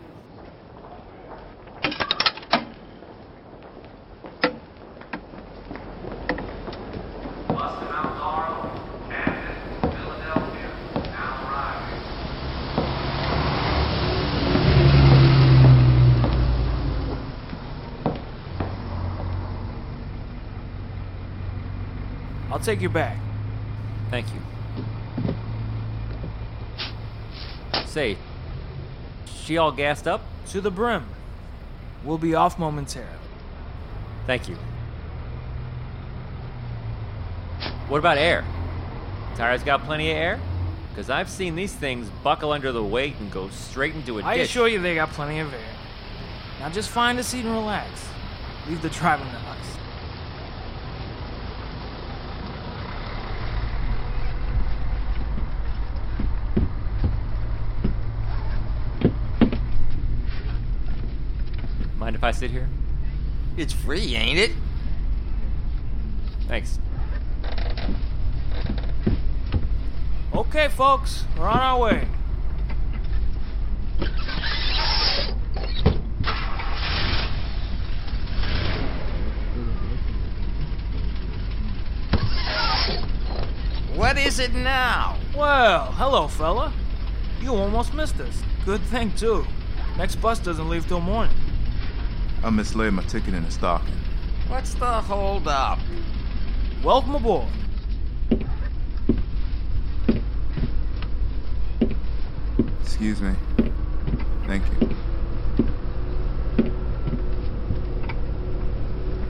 Take 22.63 22.81
you 22.81 22.89
back. 22.89 23.17
Thank 24.09 24.27
you. 24.33 24.41
Say, 27.85 28.17
she 29.25 29.57
all 29.57 29.71
gassed 29.71 30.07
up? 30.07 30.21
To 30.49 30.61
the 30.61 30.71
brim. 30.71 31.05
We'll 32.03 32.17
be 32.17 32.35
off 32.35 32.59
momentarily. 32.59 33.11
Thank 34.25 34.49
you. 34.49 34.57
What 37.87 37.99
about 37.99 38.17
air? 38.17 38.43
Tires 39.35 39.63
got 39.63 39.83
plenty 39.83 40.11
of 40.11 40.17
air? 40.17 40.39
Because 40.89 41.09
I've 41.09 41.29
seen 41.29 41.55
these 41.55 41.73
things 41.73 42.07
buckle 42.23 42.51
under 42.51 42.71
the 42.71 42.83
weight 42.83 43.15
and 43.19 43.31
go 43.31 43.49
straight 43.49 43.95
into 43.95 44.19
a 44.19 44.23
I 44.23 44.35
ditch. 44.35 44.41
I 44.41 44.43
assure 44.43 44.67
you 44.67 44.79
they 44.79 44.95
got 44.95 45.09
plenty 45.09 45.39
of 45.39 45.53
air. 45.53 45.59
Now 46.59 46.69
just 46.69 46.89
find 46.89 47.17
a 47.19 47.23
seat 47.23 47.45
and 47.45 47.53
relax. 47.53 47.89
Leave 48.69 48.81
the 48.81 48.89
driving 48.89 49.27
to 49.27 49.37
us. 49.37 49.77
Sit 62.33 62.51
here? 62.51 62.69
It's 63.57 63.73
free, 63.73 64.15
ain't 64.15 64.39
it? 64.39 64.51
Thanks. 66.47 66.79
Okay, 70.33 70.67
folks, 70.67 71.25
we're 71.37 71.47
on 71.47 71.59
our 71.59 71.79
way. 71.79 72.07
What 83.95 84.17
is 84.17 84.39
it 84.39 84.53
now? 84.53 85.17
Well, 85.35 85.91
hello, 85.93 86.27
fella. 86.27 86.73
You 87.41 87.55
almost 87.55 87.93
missed 87.93 88.19
us. 88.19 88.41
Good 88.65 88.81
thing, 88.81 89.13
too. 89.15 89.45
Next 89.97 90.15
bus 90.15 90.39
doesn't 90.39 90.67
leave 90.67 90.87
till 90.87 90.99
morning. 90.99 91.35
I 92.43 92.49
mislaid 92.49 92.91
my 92.91 93.03
ticket 93.03 93.33
in 93.33 93.45
the 93.45 93.51
stocking. 93.51 93.93
What's 94.49 94.73
the 94.73 94.85
hold 94.85 95.47
up? 95.47 95.79
Welcome 96.83 97.15
aboard. 97.15 97.47
Excuse 102.81 103.21
me. 103.21 103.33
Thank 104.45 104.65
you. 104.81 104.89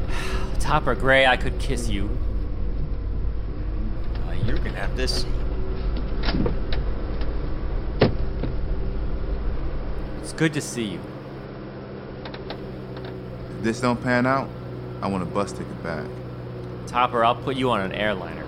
Topper 0.59 0.95
Gray, 0.95 1.27
I 1.27 1.37
could 1.37 1.59
kiss 1.59 1.87
you. 1.87 2.09
Uh, 4.27 4.31
you're 4.43 4.57
gonna 4.57 4.71
have 4.71 4.97
this. 4.97 5.23
It's 10.23 10.33
good 10.33 10.53
to 10.53 10.61
see 10.61 10.85
you. 10.85 11.12
If 13.63 13.67
this 13.67 13.79
don't 13.79 14.03
pan 14.03 14.25
out, 14.25 14.49
I 15.01 15.07
want 15.07 15.23
a 15.23 15.25
bus 15.25 15.53
ticket 15.53 15.81
back. 15.81 16.05
Topper, 16.85 17.23
I'll 17.23 17.33
put 17.33 17.55
you 17.55 17.69
on 17.69 17.79
an 17.79 17.93
airliner. 17.93 18.45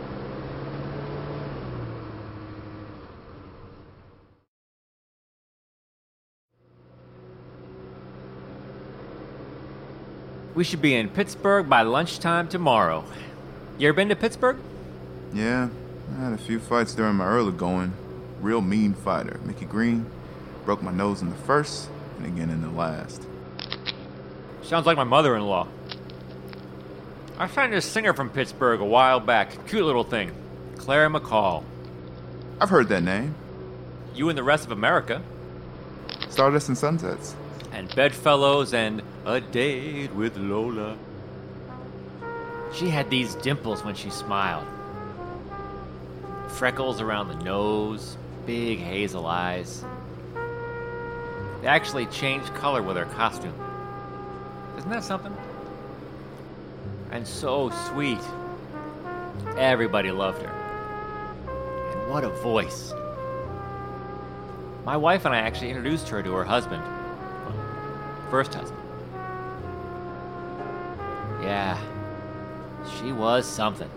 We 10.53 10.65
should 10.65 10.81
be 10.81 10.95
in 10.95 11.07
Pittsburgh 11.07 11.69
by 11.69 11.84
lunchtime 11.84 12.50
tomorrow. 12.50 13.05
You 13.77 13.88
ever 13.88 13.95
been 13.95 14.10
to 14.10 14.17
Pittsburgh? 14.17 14.57
Yeah, 15.34 15.69
I 16.12 16.24
had 16.25 16.34
a 16.34 16.38
few 16.38 16.60
fights 16.60 16.93
during 16.93 17.15
my 17.15 17.25
early 17.25 17.53
going. 17.53 17.93
Real 18.41 18.60
mean 18.60 18.93
fighter. 18.93 19.39
Mickey 19.45 19.63
Green 19.63 20.07
broke 20.65 20.84
my 20.84 20.91
nose 20.91 21.22
in 21.22 21.29
the 21.29 21.38
first 21.38 21.89
and 22.17 22.25
again 22.25 22.50
in 22.50 22.62
the 22.62 22.69
last. 22.69 23.25
Sounds 24.65 24.88
like 24.88 24.98
my 24.98 25.03
mother 25.03 25.36
in 25.36 25.43
law. 25.43 25.67
I 27.38 27.48
found 27.48 27.72
this 27.72 27.86
singer 27.86 28.13
from 28.13 28.31
Pittsburgh 28.31 28.81
a 28.81 28.86
while 28.86 29.19
back. 29.19 29.67
Cute 29.67 29.86
little 29.86 30.03
thing. 30.03 30.31
Clara 30.77 31.07
McCall. 31.07 31.63
I've 32.60 32.69
heard 32.69 32.89
that 32.89 33.03
name. 33.03 33.36
You 34.15 34.29
and 34.29 34.38
the 34.38 34.41
rest 34.41 34.65
of 34.65 34.72
America. 34.72 35.22
Stardust 36.29 36.67
and 36.69 36.77
Sunsets. 36.77 37.36
And 37.74 37.93
Bedfellows 37.93 38.74
and 38.74 39.03
A 39.25 39.39
Date 39.39 40.12
with 40.15 40.36
Lola. 40.36 40.98
She 42.74 42.89
had 42.89 43.12
these 43.12 43.36
dimples 43.36 43.86
when 43.86 43.93
she 43.93 44.10
smiled. 44.10 44.65
Freckles 46.48 47.01
around 47.01 47.27
the 47.27 47.43
nose, 47.43 48.17
big 48.48 48.79
hazel 48.79 49.27
eyes. 49.27 49.86
They 51.62 51.67
actually 51.67 52.07
changed 52.07 52.51
color 52.55 52.81
with 52.81 52.98
her 52.98 53.05
costume. 53.05 53.53
Isn't 54.86 54.98
that 54.98 55.04
something? 55.04 55.36
And 57.10 57.27
so 57.27 57.72
sweet. 57.89 58.20
Everybody 59.58 60.12
loved 60.12 60.44
her. 60.44 60.51
And 61.92 62.12
what 62.12 62.24
a 62.24 62.30
voice. 62.30 62.94
My 64.86 64.96
wife 64.96 65.25
and 65.25 65.34
I 65.34 65.39
actually 65.39 65.70
introduced 65.70 66.08
her 66.10 66.22
to 66.22 66.32
her 66.34 66.44
husband. 66.44 66.84
First 68.30 68.54
husband. 68.54 68.80
Yeah, 71.42 71.80
she 73.00 73.12
was 73.12 73.48
something. 73.48 73.89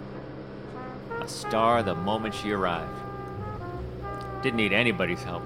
A 1.21 1.29
star 1.29 1.83
the 1.83 1.97
moment 1.97 2.35
she 2.35 2.53
arrived. 2.53 2.99
Didn't 4.43 4.57
need 4.57 4.73
anybody's 4.73 5.23
help. 5.23 5.43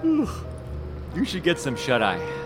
Whew. 0.00 0.30
You 1.14 1.26
should 1.26 1.42
get 1.42 1.58
some 1.58 1.76
shut 1.76 2.00
eye. 2.00 2.45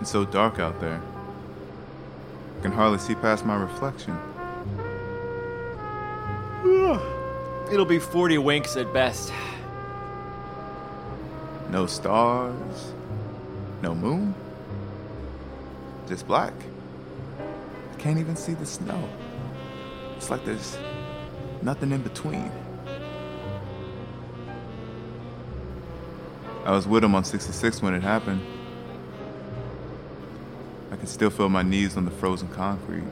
It's 0.00 0.10
so 0.10 0.24
dark 0.24 0.58
out 0.58 0.80
there. 0.80 1.00
I 2.58 2.62
can 2.62 2.72
hardly 2.72 2.98
see 2.98 3.14
past 3.14 3.44
my 3.44 3.56
reflection. 3.56 4.16
It'll 7.70 7.84
be 7.84 7.98
40 7.98 8.38
winks 8.38 8.76
at 8.76 8.92
best. 8.92 9.32
No 11.68 11.86
stars, 11.86 12.92
no 13.82 13.92
moon, 13.94 14.34
just 16.08 16.26
black. 16.28 16.54
I 17.92 17.96
can't 17.98 18.18
even 18.18 18.36
see 18.36 18.54
the 18.54 18.64
snow. 18.64 19.08
It's 20.16 20.30
like 20.30 20.44
there's 20.44 20.78
nothing 21.60 21.90
in 21.90 22.02
between. 22.02 22.52
I 26.64 26.70
was 26.70 26.86
with 26.86 27.02
him 27.02 27.14
on 27.14 27.24
66 27.24 27.82
when 27.82 27.94
it 27.94 28.02
happened. 28.02 28.40
I 30.96 30.98
can 30.98 31.08
still 31.08 31.28
feel 31.28 31.50
my 31.50 31.62
knees 31.62 31.98
on 31.98 32.06
the 32.06 32.10
frozen 32.10 32.48
concrete. 32.48 33.04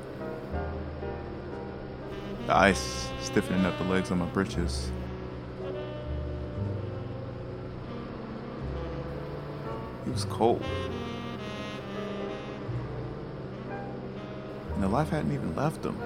The 2.46 2.56
ice 2.56 3.10
stiffening 3.20 3.66
up 3.66 3.76
the 3.76 3.84
legs 3.84 4.10
on 4.10 4.20
my 4.20 4.24
britches. 4.26 4.90
It 10.06 10.12
was 10.12 10.24
cold. 10.24 10.64
And 14.72 14.82
the 14.82 14.88
life 14.88 15.10
hadn't 15.10 15.32
even 15.34 15.54
left 15.54 15.84
him. 15.84 15.98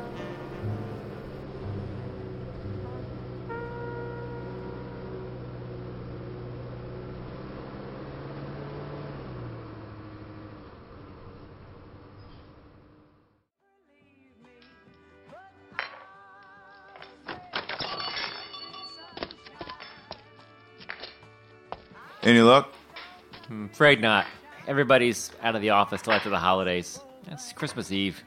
Any 22.28 22.42
luck? 22.42 22.74
Hmm, 23.46 23.68
afraid 23.72 24.02
not. 24.02 24.26
Everybody's 24.66 25.32
out 25.42 25.56
of 25.56 25.62
the 25.62 25.70
office 25.70 26.02
till 26.02 26.12
after 26.12 26.28
the 26.28 26.38
holidays. 26.38 27.00
It's 27.28 27.54
Christmas 27.54 27.90
Eve. 27.90 28.22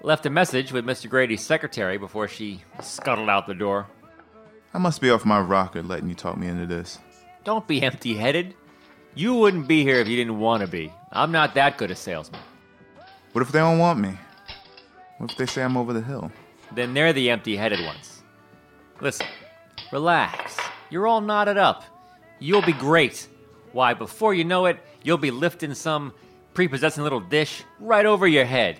Left 0.00 0.24
a 0.24 0.30
message 0.30 0.72
with 0.72 0.86
Mr. 0.86 1.06
Grady's 1.06 1.44
secretary 1.44 1.98
before 1.98 2.28
she 2.28 2.64
scuttled 2.80 3.28
out 3.28 3.46
the 3.46 3.52
door. 3.52 3.88
I 4.72 4.78
must 4.78 5.02
be 5.02 5.10
off 5.10 5.26
my 5.26 5.38
rocker 5.38 5.82
letting 5.82 6.08
you 6.08 6.14
talk 6.14 6.38
me 6.38 6.46
into 6.46 6.64
this. 6.64 6.98
Don't 7.44 7.66
be 7.66 7.82
empty 7.82 8.14
headed. 8.14 8.54
You 9.14 9.34
wouldn't 9.34 9.68
be 9.68 9.82
here 9.82 10.00
if 10.00 10.08
you 10.08 10.16
didn't 10.16 10.38
want 10.38 10.62
to 10.62 10.66
be. 10.66 10.90
I'm 11.12 11.30
not 11.30 11.52
that 11.56 11.76
good 11.76 11.90
a 11.90 11.94
salesman. 11.94 12.40
What 13.32 13.42
if 13.42 13.52
they 13.52 13.58
don't 13.58 13.78
want 13.78 14.00
me? 14.00 14.16
What 15.18 15.32
if 15.32 15.36
they 15.36 15.44
say 15.44 15.62
I'm 15.62 15.76
over 15.76 15.92
the 15.92 16.00
hill? 16.00 16.32
Then 16.72 16.94
they're 16.94 17.12
the 17.12 17.28
empty 17.28 17.54
headed 17.54 17.84
ones. 17.84 18.22
Listen, 19.02 19.26
relax. 19.92 20.56
You're 20.88 21.06
all 21.06 21.20
knotted 21.20 21.58
up. 21.58 21.84
You'll 22.40 22.62
be 22.62 22.72
great. 22.72 23.26
Why, 23.72 23.94
before 23.94 24.34
you 24.34 24.44
know 24.44 24.66
it, 24.66 24.78
you'll 25.02 25.18
be 25.18 25.30
lifting 25.30 25.74
some 25.74 26.12
prepossessing 26.54 27.02
little 27.02 27.20
dish 27.20 27.64
right 27.78 28.06
over 28.06 28.26
your 28.26 28.44
head. 28.44 28.78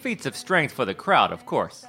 Feats 0.00 0.26
of 0.26 0.36
strength 0.36 0.72
for 0.72 0.84
the 0.84 0.94
crowd, 0.94 1.32
of 1.32 1.46
course. 1.46 1.84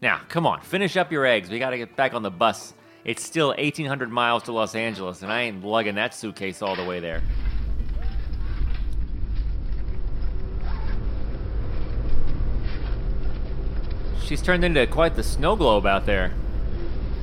Now, 0.00 0.20
come 0.28 0.46
on, 0.46 0.60
finish 0.62 0.96
up 0.96 1.12
your 1.12 1.26
eggs. 1.26 1.50
We 1.50 1.58
gotta 1.58 1.76
get 1.76 1.94
back 1.96 2.14
on 2.14 2.22
the 2.22 2.30
bus. 2.30 2.72
It's 3.04 3.22
still 3.22 3.48
1,800 3.48 4.10
miles 4.10 4.44
to 4.44 4.52
Los 4.52 4.74
Angeles, 4.74 5.22
and 5.22 5.32
I 5.32 5.42
ain't 5.42 5.64
lugging 5.64 5.96
that 5.96 6.14
suitcase 6.14 6.62
all 6.62 6.76
the 6.76 6.84
way 6.84 7.00
there. 7.00 7.22
She's 14.22 14.40
turned 14.40 14.64
into 14.64 14.86
quite 14.86 15.16
the 15.16 15.24
snow 15.24 15.56
globe 15.56 15.86
out 15.86 16.06
there. 16.06 16.32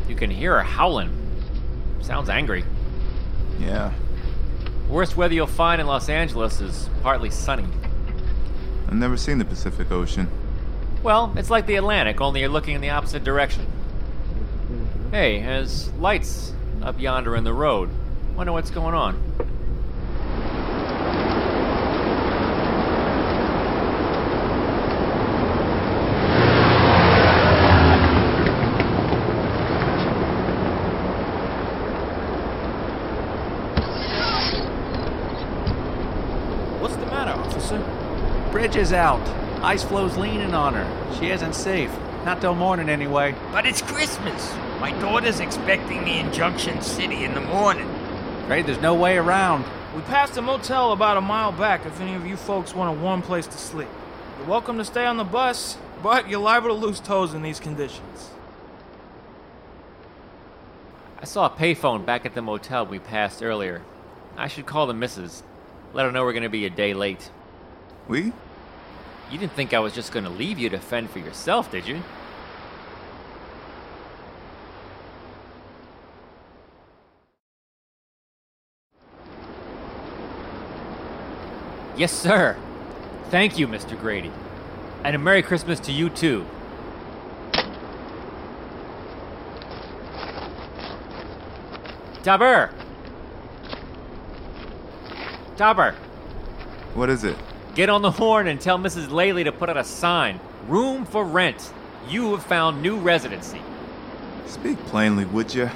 You 0.10 0.16
can 0.16 0.30
hear 0.30 0.56
her 0.56 0.64
howling. 0.64 1.27
Sounds 2.02 2.30
angry. 2.30 2.64
Yeah. 3.60 3.94
Worst 4.90 5.18
weather 5.18 5.34
you'll 5.34 5.48
find 5.48 5.82
in 5.82 5.88
Los 5.88 6.08
Angeles 6.10 6.62
is 6.62 6.90
partly 7.04 7.30
sunny. 7.30 7.68
I've 8.88 8.94
never 8.94 9.18
seen 9.18 9.38
the 9.38 9.46
Pacific 9.46 9.92
Ocean. 9.92 10.30
Well, 11.04 11.34
it's 11.36 11.50
like 11.50 11.68
the 11.68 11.76
Atlantic, 11.76 12.22
only 12.22 12.40
you're 12.42 12.50
looking 12.50 12.76
in 12.76 12.82
the 12.82 12.90
opposite 12.90 13.24
direction. 13.24 13.66
Hey, 15.12 15.42
there's 15.42 15.92
lights 15.94 16.54
up 16.82 17.00
yonder 17.00 17.36
in 17.36 17.44
the 17.44 17.54
road. 17.54 17.90
Wonder 18.36 18.52
what's 18.52 18.72
going 18.72 18.94
on. 18.94 19.16
What's 36.80 36.96
the 36.96 37.06
matter, 37.08 37.32
officer? 37.32 37.84
Bridge 38.52 38.67
is 38.78 38.94
out. 38.94 39.28
Ice 39.64 39.84
flow's 39.84 40.18
leaning 40.18 40.54
on 40.54 40.76
her. 40.76 41.16
She 41.20 41.32
isn't 41.32 41.56
safe. 41.56 41.92
Not 42.26 42.42
till 42.42 42.54
morning, 42.54 42.90
anyway. 42.90 43.34
But 43.52 43.66
it's 43.66 43.82
Christmas. 43.82 44.54
My 44.80 44.92
daughter's 45.02 45.40
expecting 45.40 46.04
me 46.04 46.20
in 46.20 46.32
Junction 46.32 46.84
City 46.84 47.24
in 47.24 47.34
the 47.34 47.42
morning. 47.42 47.90
Afraid 48.44 48.68
there's 48.68 48.80
no 48.80 48.94
way 48.94 49.18
around. 49.18 49.66
We 49.96 50.02
passed 50.04 50.38
a 50.38 50.44
motel 50.44 50.92
about 50.92 51.18
a 51.18 51.22
mile 51.22 51.52
back 51.52 51.88
if 51.88 52.00
any 52.00 52.14
of 52.14 52.28
you 52.28 52.38
folks 52.38 52.76
want 52.76 52.96
a 52.96 53.02
warm 53.02 53.24
place 53.24 53.48
to 53.48 53.58
sleep. 53.58 53.88
You're 54.38 54.48
welcome 54.48 54.78
to 54.78 54.86
stay 54.86 55.08
on 55.08 55.18
the 55.18 55.24
bus, 55.24 55.78
but 56.04 56.30
you're 56.30 56.40
liable 56.40 56.70
to 56.70 56.76
lose 56.76 57.00
toes 57.00 57.34
in 57.34 57.42
these 57.42 57.60
conditions. 57.60 58.30
I 61.20 61.26
saw 61.26 61.48
a 61.48 61.50
payphone 61.50 62.06
back 62.06 62.28
at 62.28 62.36
the 62.36 62.44
motel 62.44 62.86
we 62.86 63.00
passed 63.00 63.42
earlier. 63.42 63.82
I 64.38 64.48
should 64.48 64.68
call 64.68 64.86
the 64.86 64.94
missus. 64.94 65.42
Let 65.94 66.06
her 66.06 66.12
know 66.12 66.24
we're 66.24 66.34
gonna 66.34 66.48
be 66.48 66.68
a 66.68 66.70
day 66.70 66.94
late. 66.94 67.32
We? 68.08 68.34
You 69.32 69.38
didn't 69.38 69.54
think 69.54 69.74
I 69.74 69.80
was 69.80 69.94
just 69.94 70.12
gonna 70.12 70.30
leave 70.30 70.58
you 70.58 70.70
to 70.70 70.80
fend 70.80 71.10
for 71.10 71.20
yourself, 71.20 71.70
did 71.70 71.88
you? 71.88 72.02
Yes, 81.98 82.14
sir. 82.14 82.56
Thank 83.32 83.58
you, 83.58 83.68
Mr. 83.68 84.00
Grady. 84.00 84.32
And 85.04 85.16
a 85.16 85.20
Merry 85.20 85.42
Christmas 85.42 85.80
to 85.82 85.92
you, 85.92 86.10
too. 86.10 86.46
Topper! 92.22 92.70
Topper! 95.56 95.96
What 96.94 97.10
is 97.10 97.24
it? 97.24 97.36
Get 97.78 97.90
on 97.90 98.02
the 98.02 98.10
horn 98.10 98.48
and 98.48 98.60
tell 98.60 98.80
Mrs. 98.80 99.10
Laley 99.10 99.44
to 99.44 99.52
put 99.52 99.70
out 99.70 99.78
a 99.78 99.84
sign. 99.84 100.40
Room 100.68 101.06
for 101.06 101.24
rent. 101.24 101.72
You 102.10 102.32
have 102.32 102.44
found 102.44 102.82
new 102.82 102.98
residency. 102.98 103.62
Speak 104.48 104.80
plainly, 104.88 105.26
would 105.26 105.54
you? 105.54 105.70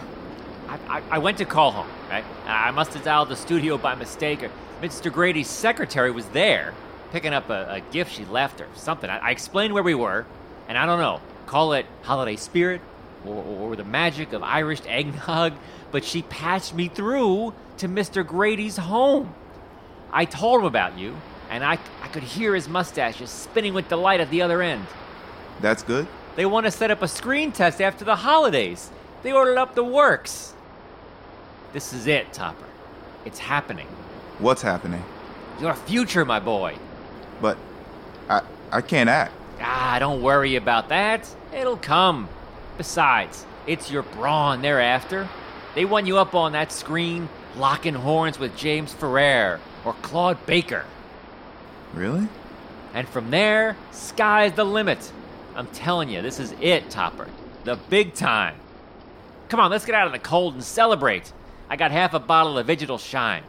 I, 0.67 0.79
I, 0.89 1.03
I 1.11 1.17
went 1.19 1.37
to 1.37 1.45
call 1.45 1.71
home, 1.71 1.87
right? 2.09 2.25
I 2.47 2.71
must 2.71 2.95
have 2.95 3.03
dialed 3.03 3.29
the 3.29 3.35
studio 3.35 3.77
by 3.77 3.93
mistake. 3.93 4.39
Mr. 4.81 5.13
Grady's 5.13 5.47
secretary 5.47 6.09
was 6.09 6.25
there, 6.29 6.73
picking 7.11 7.33
up 7.33 7.51
a, 7.51 7.67
a 7.69 7.81
gift 7.91 8.13
she 8.13 8.25
left 8.25 8.61
or 8.61 8.67
something. 8.73 9.07
I, 9.07 9.19
I 9.19 9.29
explained 9.29 9.75
where 9.75 9.83
we 9.83 9.93
were, 9.93 10.25
and 10.67 10.79
I 10.79 10.87
don't 10.87 10.99
know, 10.99 11.21
call 11.45 11.73
it 11.73 11.85
holiday 12.01 12.35
spirit 12.35 12.81
or, 13.27 13.43
or 13.43 13.75
the 13.75 13.83
magic 13.83 14.33
of 14.33 14.41
Irish 14.41 14.81
eggnog, 14.87 15.53
but 15.91 16.03
she 16.03 16.23
patched 16.23 16.73
me 16.73 16.87
through 16.87 17.53
to 17.77 17.87
Mr. 17.87 18.25
Grady's 18.25 18.77
home. 18.77 19.35
I 20.11 20.25
told 20.25 20.61
him 20.61 20.65
about 20.65 20.97
you, 20.97 21.15
and 21.51 21.65
I, 21.65 21.77
I 22.01 22.07
could 22.07 22.23
hear 22.23 22.55
his 22.55 22.69
mustache 22.69 23.17
just 23.17 23.43
spinning 23.43 23.73
with 23.73 23.89
delight 23.89 24.21
at 24.21 24.29
the 24.31 24.41
other 24.41 24.61
end. 24.61 24.87
That's 25.59 25.83
good? 25.83 26.07
They 26.37 26.45
want 26.45 26.65
to 26.65 26.71
set 26.71 26.89
up 26.89 27.01
a 27.01 27.07
screen 27.09 27.51
test 27.51 27.81
after 27.81 28.05
the 28.05 28.15
holidays. 28.15 28.89
They 29.21 29.33
ordered 29.33 29.57
up 29.57 29.75
the 29.75 29.83
works. 29.83 30.53
This 31.73 31.91
is 31.91 32.07
it, 32.07 32.31
Topper. 32.31 32.65
It's 33.25 33.37
happening. 33.37 33.87
What's 34.39 34.61
happening? 34.61 35.03
Your 35.59 35.75
future, 35.75 36.25
my 36.25 36.39
boy. 36.39 36.77
But 37.41 37.57
I 38.29 38.41
I 38.71 38.81
can't 38.81 39.09
act. 39.09 39.33
Ah, 39.59 39.97
don't 39.99 40.21
worry 40.21 40.55
about 40.55 40.89
that. 40.89 41.29
It'll 41.53 41.77
come. 41.77 42.29
Besides, 42.77 43.45
it's 43.67 43.91
your 43.91 44.03
brawn 44.03 44.61
they're 44.61 44.81
after. 44.81 45.27
They 45.75 45.85
won 45.85 46.05
you 46.05 46.17
up 46.17 46.33
on 46.33 46.53
that 46.53 46.71
screen, 46.71 47.29
locking 47.57 47.93
horns 47.93 48.39
with 48.39 48.57
James 48.57 48.93
Ferrer 48.93 49.59
or 49.85 49.93
Claude 50.01 50.43
Baker. 50.45 50.85
Really? 51.93 52.27
And 52.93 53.07
from 53.07 53.31
there, 53.31 53.77
sky's 53.91 54.53
the 54.53 54.65
limit. 54.65 55.11
I'm 55.55 55.67
telling 55.67 56.09
you, 56.09 56.21
this 56.21 56.39
is 56.39 56.53
it, 56.61 56.89
Topper. 56.89 57.27
The 57.63 57.77
big 57.89 58.13
time. 58.13 58.55
Come 59.49 59.59
on, 59.59 59.69
let's 59.69 59.85
get 59.85 59.95
out 59.95 60.07
of 60.07 60.13
the 60.13 60.19
cold 60.19 60.53
and 60.53 60.63
celebrate. 60.63 61.33
I 61.69 61.75
got 61.75 61.91
half 61.91 62.13
a 62.13 62.19
bottle 62.19 62.57
of 62.57 62.67
Digital 62.67 62.97
Shine. 62.97 63.43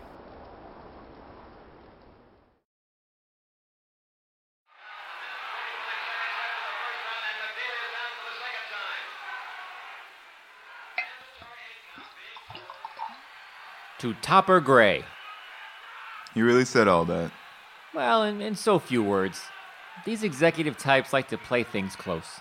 To 13.99 14.15
Topper 14.15 14.61
Gray. 14.61 15.05
You 16.35 16.45
really 16.45 16.65
said 16.65 16.89
all 16.89 17.05
that. 17.05 17.31
Well, 17.95 18.23
in, 18.23 18.41
in 18.41 18.57
so 18.57 18.79
few 18.79 19.03
words, 19.03 19.41
these 20.05 20.23
executive 20.23 20.79
types 20.79 21.13
like 21.13 21.29
to 21.29 21.39
play 21.39 21.63
things 21.63 21.95
close. 21.95 22.41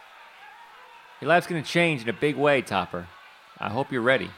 Your 1.20 1.30
life's 1.30 1.48
gonna 1.48 1.62
change 1.62 2.02
in 2.04 2.10
a 2.10 2.14
big 2.14 2.36
way, 2.36 2.62
Topper. 2.62 3.08
I 3.60 3.70
hope 3.70 3.92
you're 3.92 4.02
ready. 4.02 4.32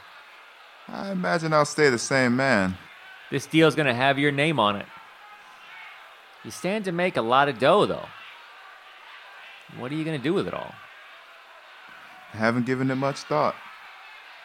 I 0.88 1.12
imagine 1.12 1.52
I'll 1.52 1.64
stay 1.64 1.88
the 1.88 1.98
same 1.98 2.36
man. 2.36 2.76
This 3.30 3.46
deal's 3.46 3.74
gonna 3.74 3.94
have 3.94 4.18
your 4.18 4.32
name 4.32 4.60
on 4.60 4.76
it. 4.76 4.86
You 6.44 6.50
stand 6.50 6.84
to 6.84 6.92
make 6.92 7.16
a 7.16 7.22
lot 7.22 7.48
of 7.48 7.58
dough, 7.58 7.86
though. 7.86 8.06
What 9.78 9.90
are 9.90 9.94
you 9.94 10.04
gonna 10.04 10.18
do 10.18 10.34
with 10.34 10.46
it 10.46 10.52
all? 10.52 10.74
I 12.34 12.36
haven't 12.36 12.66
given 12.66 12.90
it 12.90 12.96
much 12.96 13.20
thought. 13.20 13.54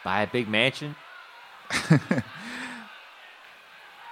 Buy 0.04 0.22
a 0.22 0.26
big 0.26 0.48
mansion? 0.48 0.96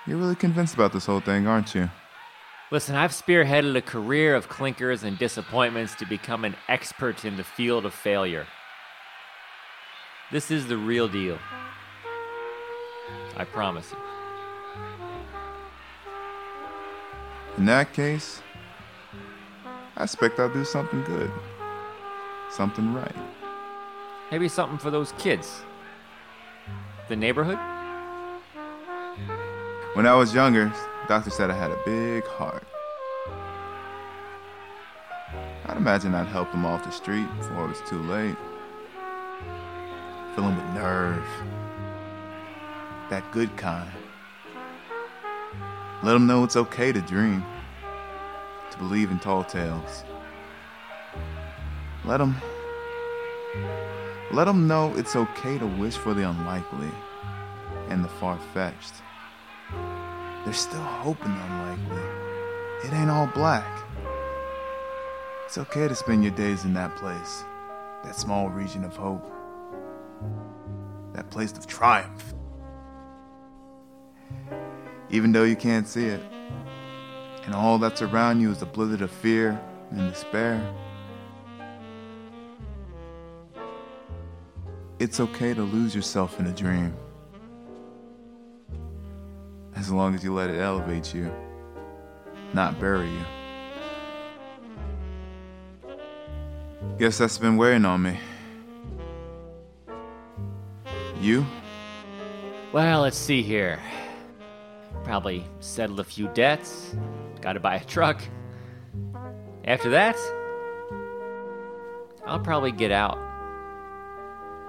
You're 0.07 0.19
really 0.19 0.35
convinced 0.35 0.75
about 0.75 0.93
this 0.93 1.07
whole 1.07 1.21
thing, 1.21 1.47
aren't 1.47 1.75
you? 1.75 1.89
Listen, 2.71 2.97
I've 2.97 3.13
spearheaded 3.13 3.75
a 3.77 3.81
career 3.81 4.35
of 4.35 4.51
clinkers 4.51 5.03
and 5.03 5.19
disappointments 5.19 5.95
to 5.97 6.05
become 6.05 6.45
an 6.45 6.55
expert 6.69 7.25
in 7.25 7.39
the 7.39 7.45
field 7.45 7.87
of 7.87 7.95
failure. 7.95 8.47
This 10.31 10.51
is 10.51 10.67
the 10.67 10.77
real 10.77 11.09
deal. 11.09 11.39
I 13.39 13.45
promise 13.45 13.91
you. 13.91 13.99
In 17.57 17.65
that 17.65 17.95
case, 17.95 18.43
I 19.97 20.03
expect 20.03 20.39
I'll 20.39 20.53
do 20.53 20.65
something 20.65 21.03
good. 21.05 21.31
Something 22.51 22.93
right. 22.93 23.17
Maybe 24.31 24.47
something 24.47 24.77
for 24.77 24.91
those 24.91 25.13
kids. 25.13 25.63
The 27.09 27.17
neighborhood? 27.17 27.59
When 29.95 30.07
I 30.07 30.15
was 30.15 30.35
younger, 30.35 30.71
doctor 31.09 31.31
said 31.31 31.51
I 31.51 31.57
had 31.57 31.71
a 31.71 31.79
big 31.87 32.25
heart. 32.27 32.58
Imagine 35.89 36.15
I'd 36.15 36.27
help 36.27 36.53
them 36.53 36.67
off 36.67 36.85
the 36.85 36.91
street 36.91 37.27
before 37.39 37.65
it 37.65 37.69
was 37.69 37.81
too 37.89 38.03
late. 38.03 38.37
Fill 40.35 40.45
them 40.45 40.55
with 40.55 40.75
nerve. 40.75 41.25
That 43.09 43.25
good 43.33 43.57
kind. 43.57 43.91
Let 46.03 46.13
them 46.13 46.27
know 46.27 46.45
it's 46.45 46.57
okay 46.57 46.93
to 46.93 47.01
dream, 47.01 47.43
to 48.71 48.77
believe 48.77 49.11
in 49.11 49.19
tall 49.19 49.45
tales. 49.45 50.05
Let 52.05 52.19
them, 52.19 52.37
let 54.31 54.45
them 54.45 54.69
know 54.69 54.95
it's 54.95 55.17
okay 55.17 55.57
to 55.57 55.67
wish 55.67 55.97
for 55.97 56.13
the 56.13 56.29
unlikely 56.29 56.91
and 57.89 58.05
the 58.05 58.09
far 58.09 58.39
fetched. 58.53 58.93
There's 60.45 60.59
still 60.59 60.83
hope 60.83 61.25
in 61.25 61.35
the 61.35 61.45
unlikely. 61.45 62.03
It 62.85 62.93
ain't 62.93 63.09
all 63.09 63.27
black. 63.29 63.88
It's 65.49 65.57
okay 65.57 65.89
to 65.89 65.95
spend 65.95 66.23
your 66.23 66.35
days 66.35 66.67
in 66.67 66.75
that 66.75 66.95
place, 66.97 67.43
that 68.05 68.15
small 68.15 68.51
region 68.51 68.85
of 68.85 68.95
hope, 68.95 69.33
that 71.15 71.31
place 71.31 71.53
of 71.53 71.67
triumph. 71.67 72.35
Even 75.09 75.33
though 75.33 75.45
you 75.45 75.57
can't 75.57 75.89
see 75.89 76.05
it, 76.05 76.21
and 77.47 77.55
all 77.55 77.79
that's 77.79 78.03
around 78.03 78.43
you 78.43 78.51
is 78.51 78.61
a 78.61 78.67
blizzard 78.67 79.01
of 79.01 79.11
fear 79.11 79.59
and 79.91 80.13
despair. 80.13 80.61
It's 84.99 85.19
okay 85.19 85.55
to 85.55 85.63
lose 85.63 85.95
yourself 85.95 86.39
in 86.39 86.47
a 86.47 86.53
dream 86.53 86.95
as 89.77 89.91
long 89.91 90.15
as 90.15 90.23
you 90.23 90.35
let 90.35 90.51
it 90.51 90.61
elevate 90.61 91.15
you, 91.15 91.33
not 92.53 92.79
bury 92.79 93.09
you. 93.09 93.38
Guess 96.97 97.19
that's 97.19 97.39
been 97.39 97.57
weighing 97.57 97.85
on 97.85 98.03
me. 98.03 98.19
You? 101.21 101.45
Well, 102.73 103.03
let's 103.03 103.17
see 103.17 103.43
here. 103.43 103.81
Probably 105.05 105.45
settle 105.61 106.01
a 106.01 106.05
few 106.05 106.29
debts. 106.29 106.97
Gotta 107.41 107.61
buy 107.61 107.77
a 107.77 107.85
truck. 107.85 108.23
After 109.65 109.91
that, 109.91 110.17
I'll 112.27 112.41
probably 112.41 112.73
get 112.73 112.91
out. 112.91 113.19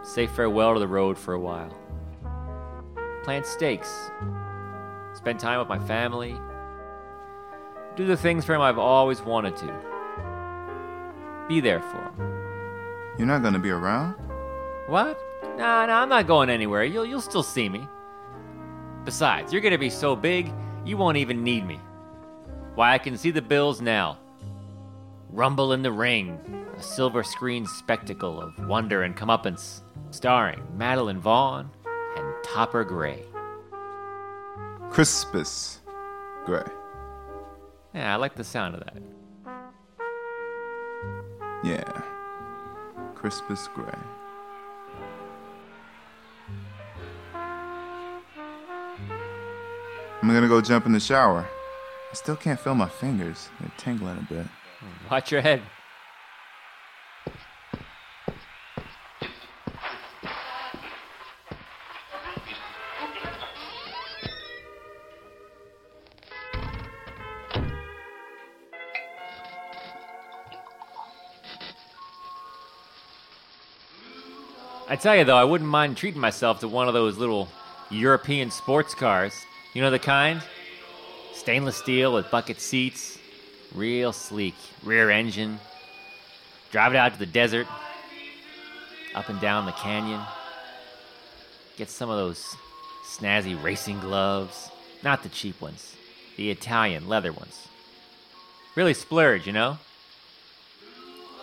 Say 0.04 0.28
farewell 0.28 0.74
to 0.74 0.80
the 0.80 0.88
road 0.88 1.18
for 1.18 1.34
a 1.34 1.40
while. 1.40 1.76
Plant 3.24 3.46
stakes. 3.46 4.12
Spend 5.14 5.40
time 5.40 5.60
with 5.60 5.68
my 5.68 5.80
family. 5.80 6.36
Do 7.96 8.06
the 8.06 8.16
things 8.18 8.46
for 8.46 8.56
him 8.56 8.62
I've 8.62 8.80
always 8.80 9.22
wanted 9.22 9.58
to. 9.58 9.89
Be 11.50 11.60
there 11.60 11.82
for 11.82 11.98
him. 11.98 12.14
You're 13.18 13.28
not 13.28 13.42
gonna 13.42 13.60
be 13.60 13.72
around? 13.72 14.14
What? 14.88 15.20
Nah, 15.58 15.88
nah, 15.88 16.02
I'm 16.02 16.10
not 16.10 16.28
going 16.28 16.50
anywhere. 16.50 16.84
You'll, 16.84 17.06
you'll 17.06 17.20
still 17.22 17.44
see 17.44 17.68
me. 17.68 17.88
Besides, 19.04 19.52
you're 19.52 19.62
gonna 19.62 19.78
be 19.78 19.90
so 19.90 20.16
big, 20.16 20.54
you 20.86 20.96
won't 20.96 21.18
even 21.18 21.44
need 21.44 21.66
me. 21.66 21.80
Why, 22.76 22.94
I 22.94 23.00
can 23.00 23.18
see 23.18 23.32
the 23.32 23.42
bills 23.42 23.82
now. 23.82 24.20
Rumble 25.32 25.74
in 25.74 25.82
the 25.82 25.92
Ring, 25.92 26.40
a 26.78 26.84
silver 26.84 27.24
screen 27.24 27.66
spectacle 27.66 28.40
of 28.40 28.68
wonder 28.68 29.02
and 29.02 29.18
comeuppance, 29.18 29.82
starring 30.12 30.62
Madeline 30.78 31.20
Vaughn 31.20 31.70
and 32.16 32.34
Topper 32.44 32.84
Gray. 32.84 33.24
Crispus 34.92 35.80
Gray. 36.46 36.64
Yeah, 37.94 38.14
I 38.14 38.18
like 38.18 38.36
the 38.36 38.44
sound 38.44 38.76
of 38.76 38.82
that. 38.82 38.98
Yeah. 41.64 42.02
Crispus 43.16 43.68
Gray. 43.74 43.94
I'm 50.22 50.28
gonna 50.28 50.48
go 50.48 50.62
jump 50.62 50.86
in 50.86 50.92
the 50.92 51.00
shower. 51.00 51.46
I 52.12 52.14
still 52.14 52.36
can't 52.36 52.60
feel 52.60 52.76
my 52.76 52.90
fingers. 52.90 53.50
They're 53.60 53.72
tingling 53.78 54.18
a 54.18 54.34
bit. 54.34 54.48
Watch 55.10 55.32
your 55.32 55.42
head. 55.42 55.62
Tell 75.00 75.16
you 75.16 75.24
though, 75.24 75.38
I 75.38 75.46
wouldn't 75.46 75.70
mind 75.70 75.98
treating 75.98 76.20
myself 76.20 76.60
to 76.60 76.68
one 76.68 76.88
of 76.88 76.94
those 76.94 77.18
little 77.18 77.48
European 77.90 78.52
sports 78.52 78.94
cars. 78.94 79.34
You 79.74 79.82
know 79.82 79.92
the 79.92 80.00
kind? 80.00 80.42
Stainless 81.34 81.78
steel 81.78 82.14
with 82.14 82.30
bucket 82.30 82.60
seats, 82.60 83.18
real 83.74 84.12
sleek, 84.12 84.56
rear 84.84 85.10
engine. 85.10 85.60
Drive 86.72 86.94
it 86.94 86.98
out 86.98 87.14
to 87.14 87.20
the 87.20 87.26
desert, 87.26 87.66
up 89.16 89.30
and 89.30 89.40
down 89.40 89.66
the 89.66 89.72
canyon. 89.72 90.22
Get 91.78 91.90
some 91.90 92.10
of 92.10 92.18
those 92.18 92.56
snazzy 93.08 93.62
racing 93.62 94.02
gloves, 94.02 94.70
not 95.04 95.24
the 95.24 95.30
cheap 95.30 95.62
ones, 95.62 95.96
the 96.36 96.52
Italian 96.52 97.08
leather 97.08 97.32
ones. 97.32 97.68
Really 98.76 98.94
splurge, 98.94 99.48
you 99.48 99.54
know? 99.54 99.78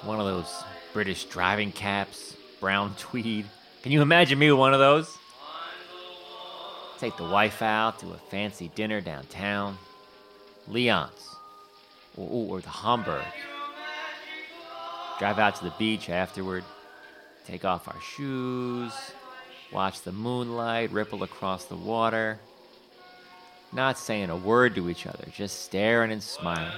One 0.03 0.21
of 0.21 0.27
those 0.27 0.63
British 0.93 1.25
driving 1.25 1.73
caps, 1.73 2.37
brown 2.61 2.95
tweed. 2.99 3.47
Can 3.83 3.93
you 3.93 4.03
imagine 4.03 4.39
me 4.39 4.51
with 4.51 4.59
one 4.59 4.75
of 4.75 4.81
those? 4.81 5.17
Take 6.99 7.17
the 7.17 7.25
wife 7.25 7.61
out 7.63 7.99
to 8.01 8.11
a 8.13 8.17
fancy 8.17 8.71
dinner 8.75 9.01
downtown. 9.01 9.77
Leon's. 10.67 11.37
Or, 12.17 12.57
or 12.57 12.61
the 12.61 12.71
Hamburg. 12.71 13.25
Drive 15.19 15.39
out 15.39 15.57
to 15.57 15.65
the 15.65 15.75
beach 15.79 16.09
afterward. 16.09 16.65
Take 17.47 17.65
off 17.65 17.87
our 17.89 18.01
shoes. 18.01 18.93
watch 19.73 20.03
the 20.03 20.13
moonlight 20.13 20.91
ripple 20.91 21.23
across 21.23 21.67
the 21.67 21.77
water. 21.77 22.39
Not 23.73 23.99
saying 23.99 24.31
a 24.31 24.37
word 24.37 24.75
to 24.77 24.89
each 24.89 25.07
other, 25.07 25.25
just 25.33 25.63
staring 25.63 26.13
and 26.13 26.23
smiling. 26.23 26.73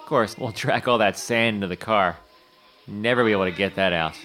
Of 0.00 0.06
course, 0.06 0.36
we'll 0.36 0.52
track 0.52 0.88
all 0.88 0.98
that 0.98 1.18
sand 1.18 1.56
into 1.56 1.66
the 1.66 1.76
car. 1.76 2.16
Never 2.90 3.24
be 3.24 3.30
able 3.30 3.44
to 3.44 3.52
get 3.52 3.76
that 3.76 3.92
out. 3.92 4.16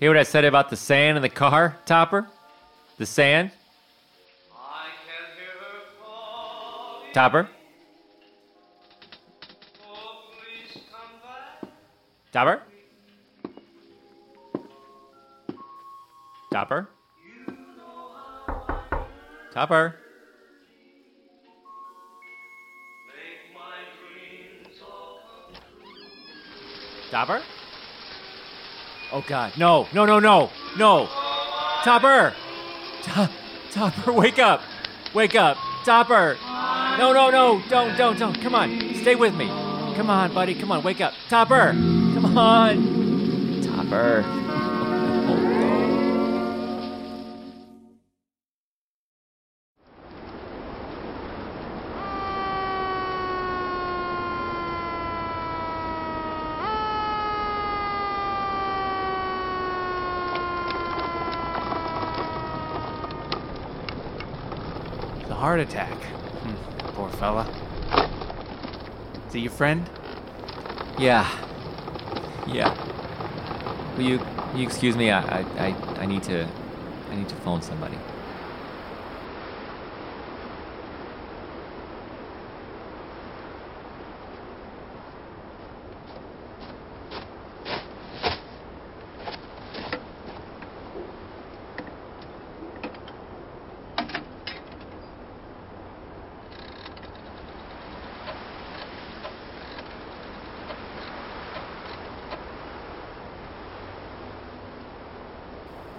Hear 0.00 0.10
what 0.10 0.18
I 0.18 0.24
said 0.24 0.44
about 0.44 0.68
the 0.68 0.76
sand 0.76 1.16
in 1.16 1.22
the 1.22 1.28
car, 1.28 1.76
Topper? 1.86 2.26
The 2.98 3.06
sand? 3.06 3.52
Topper? 7.12 7.48
Topper? 12.32 12.62
Topper? 16.50 16.88
Topper? 19.52 19.98
Topper? 27.12 27.42
Oh 29.12 29.22
god, 29.28 29.52
no, 29.58 29.86
no, 29.92 30.06
no, 30.06 30.18
no, 30.18 30.48
no! 30.78 31.06
Topper! 31.84 32.32
To- 33.02 33.30
Topper, 33.70 34.12
wake 34.14 34.38
up! 34.38 34.62
Wake 35.12 35.34
up! 35.34 35.58
Topper! 35.84 36.38
No, 36.96 37.12
no, 37.12 37.28
no, 37.28 37.62
don't, 37.68 37.98
don't, 37.98 38.18
don't. 38.18 38.40
Come 38.40 38.54
on, 38.54 38.94
stay 38.94 39.14
with 39.14 39.34
me. 39.34 39.48
Come 39.94 40.08
on, 40.08 40.32
buddy, 40.32 40.54
come 40.54 40.72
on, 40.72 40.82
wake 40.82 41.02
up. 41.02 41.12
Topper! 41.28 41.72
Come 41.72 42.38
on! 42.38 43.60
Topper. 43.62 44.24
Heart 65.52 65.68
attack. 65.68 65.92
Hmm, 65.92 66.94
poor 66.94 67.10
fella. 67.10 67.46
Is 69.28 69.34
he 69.34 69.40
your 69.40 69.50
friend? 69.50 69.84
Yeah. 70.98 71.28
Yeah. 72.46 72.72
Will 73.98 74.04
you, 74.04 74.20
you 74.54 74.62
excuse 74.62 74.96
me? 74.96 75.10
I, 75.10 75.40
I, 75.40 75.76
I 75.98 76.06
need 76.06 76.22
to, 76.22 76.48
I 77.10 77.16
need 77.16 77.28
to 77.28 77.34
phone 77.44 77.60
somebody. 77.60 77.98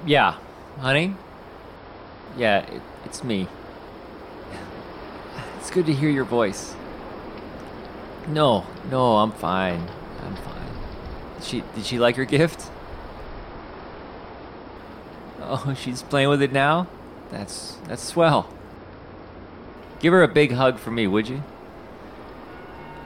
Yeah, 0.05 0.35
honey? 0.79 1.15
Yeah, 2.37 2.59
it, 2.59 2.81
it's 3.05 3.23
me. 3.23 3.47
It's 5.59 5.71
good 5.71 5.85
to 5.85 5.93
hear 5.93 6.09
your 6.09 6.25
voice. 6.25 6.75
No, 8.27 8.65
no, 8.91 9.17
I'm 9.17 9.31
fine. 9.31 9.87
I'm 10.25 10.35
fine. 10.35 10.71
Did 11.35 11.43
she 11.45 11.63
did 11.73 11.85
she 11.85 11.99
like 11.99 12.17
her 12.17 12.25
gift? 12.25 12.69
Oh, 15.41 15.73
she's 15.77 16.01
playing 16.01 16.29
with 16.29 16.41
it 16.41 16.51
now? 16.51 16.87
That's 17.31 17.77
that's 17.87 18.03
swell. 18.03 18.49
Give 19.99 20.11
her 20.11 20.21
a 20.21 20.27
big 20.27 20.51
hug 20.51 20.79
for 20.79 20.91
me, 20.91 21.07
would 21.07 21.29
you? 21.29 21.43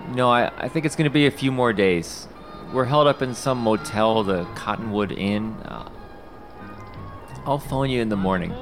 No, 0.09 0.31
I, 0.31 0.51
I 0.57 0.67
think 0.67 0.85
it's 0.85 0.95
gonna 0.95 1.11
be 1.11 1.27
a 1.27 1.31
few 1.31 1.51
more 1.51 1.73
days. 1.73 2.27
We're 2.73 2.85
held 2.85 3.05
up 3.07 3.21
in 3.21 3.35
some 3.35 3.59
motel, 3.59 4.23
the 4.23 4.45
Cottonwood 4.55 5.11
Inn. 5.11 5.57
Uh, 5.63 5.86
I'll 7.47 7.59
phone 7.59 7.89
you 7.89 8.01
in 8.01 8.09
the 8.09 8.17
morning. 8.17 8.53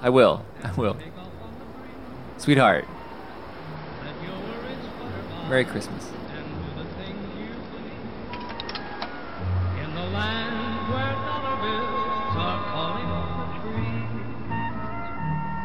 I 0.00 0.08
will. 0.08 0.42
I 0.64 0.72
will. 0.72 0.96
Sweetheart. 2.38 2.86
Merry 5.50 5.66
Christmas. 5.66 6.08
In 9.82 9.94
the 9.94 10.00
land 10.00 10.88
where 10.94 11.12
dollar 11.12 11.56
bills 11.60 12.36
are 12.38 12.64
calling 12.72 13.04
on 13.04 13.36
the 13.52 13.60
trees, 13.68 14.08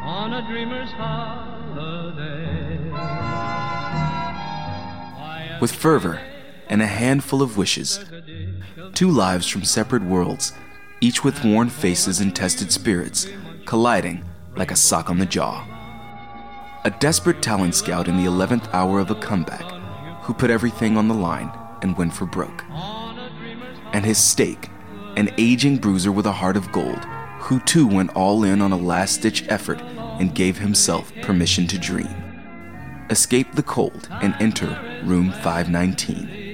on 0.03 0.33
a 0.33 0.41
dreamer's 0.45 0.91
holiday. 0.91 1.57
With 5.61 5.71
fervor 5.71 6.19
and 6.67 6.81
a 6.81 6.87
handful 6.87 7.41
of 7.41 7.55
wishes, 7.55 8.03
two 8.93 9.09
lives 9.09 9.47
from 9.47 9.63
separate 9.63 10.03
worlds, 10.03 10.51
each 11.01 11.23
with 11.23 11.43
worn 11.43 11.69
faces 11.69 12.19
and 12.19 12.35
tested 12.35 12.71
spirits, 12.71 13.27
colliding 13.65 14.23
like 14.55 14.71
a 14.71 14.75
sock 14.75 15.09
on 15.09 15.19
the 15.19 15.25
jaw. 15.25 15.65
A 16.83 16.89
desperate 16.89 17.41
talent 17.41 17.75
scout 17.75 18.07
in 18.07 18.17
the 18.17 18.29
11th 18.29 18.71
hour 18.73 18.99
of 18.99 19.11
a 19.11 19.15
comeback 19.15 19.65
who 20.23 20.33
put 20.33 20.49
everything 20.49 20.97
on 20.97 21.07
the 21.07 21.13
line 21.13 21.51
and 21.81 21.97
went 21.97 22.13
for 22.13 22.25
broke. 22.25 22.63
And 23.93 24.05
his 24.05 24.17
stake, 24.17 24.69
an 25.15 25.33
aging 25.37 25.77
bruiser 25.77 26.11
with 26.11 26.25
a 26.25 26.31
heart 26.31 26.57
of 26.57 26.71
gold, 26.71 27.03
who 27.39 27.59
too 27.61 27.87
went 27.87 28.15
all 28.15 28.43
in 28.43 28.61
on 28.61 28.71
a 28.71 28.77
last 28.77 29.21
ditch 29.21 29.45
effort 29.47 29.81
and 29.81 30.33
gave 30.33 30.57
himself 30.57 31.13
permission 31.21 31.67
to 31.67 31.77
dream. 31.77 32.23
Escape 33.09 33.53
the 33.53 33.63
cold 33.63 34.07
and 34.21 34.35
enter 34.39 35.01
room 35.03 35.31
519. 35.31 36.46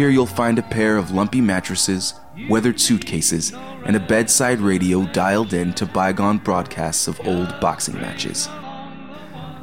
Here 0.00 0.08
you'll 0.08 0.24
find 0.24 0.58
a 0.58 0.62
pair 0.62 0.96
of 0.96 1.10
lumpy 1.10 1.42
mattresses, 1.42 2.14
weathered 2.48 2.80
suitcases, 2.80 3.52
and 3.84 3.94
a 3.94 4.00
bedside 4.00 4.58
radio 4.58 5.04
dialed 5.04 5.52
in 5.52 5.74
to 5.74 5.84
bygone 5.84 6.38
broadcasts 6.38 7.06
of 7.06 7.20
old 7.26 7.60
boxing 7.60 7.96
matches. 7.96 8.48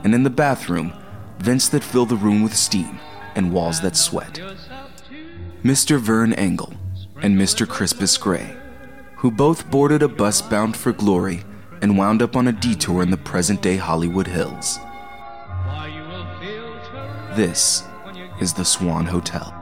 And 0.03 0.13
in 0.13 0.21
the 0.21 0.29
bathroom, 0.29 0.93
vents 1.39 1.69
that 1.69 1.83
fill 1.83 2.05
the 2.05 2.15
room 2.15 2.43
with 2.43 2.55
steam 2.55 2.99
and 3.33 3.51
walls 3.51 3.81
that 3.81 3.95
sweat. 3.95 4.39
Mr. 5.63 5.99
Vern 5.99 6.33
Engel 6.33 6.71
and 7.23 7.35
Mr. 7.35 7.67
Crispus 7.67 8.15
Gray, 8.15 8.55
who 9.15 9.31
both 9.31 9.71
boarded 9.71 10.03
a 10.03 10.07
bus 10.07 10.43
bound 10.43 10.77
for 10.77 10.91
glory 10.91 11.45
and 11.81 11.97
wound 11.97 12.21
up 12.21 12.35
on 12.35 12.47
a 12.47 12.51
detour 12.51 13.01
in 13.01 13.09
the 13.09 13.17
present 13.17 13.63
day 13.63 13.77
Hollywood 13.77 14.27
Hills. 14.27 14.77
This 17.35 17.81
is 18.39 18.53
the 18.53 18.65
Swan 18.65 19.07
Hotel. 19.07 19.56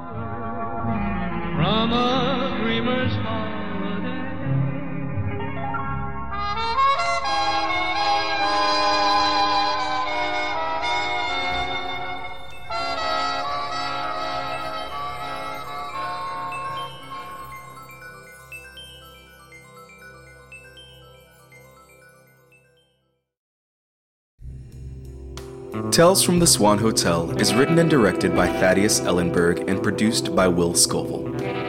Tales 25.95 26.21
from 26.23 26.39
the 26.39 26.47
Swan 26.47 26.77
Hotel 26.77 27.31
is 27.39 27.53
written 27.53 27.79
and 27.79 27.89
directed 27.89 28.35
by 28.35 28.47
Thaddeus 28.47 28.99
Ellenberg 28.99 29.69
and 29.69 29.81
produced 29.81 30.35
by 30.35 30.45
Will 30.45 30.73
Scoville. 30.73 31.64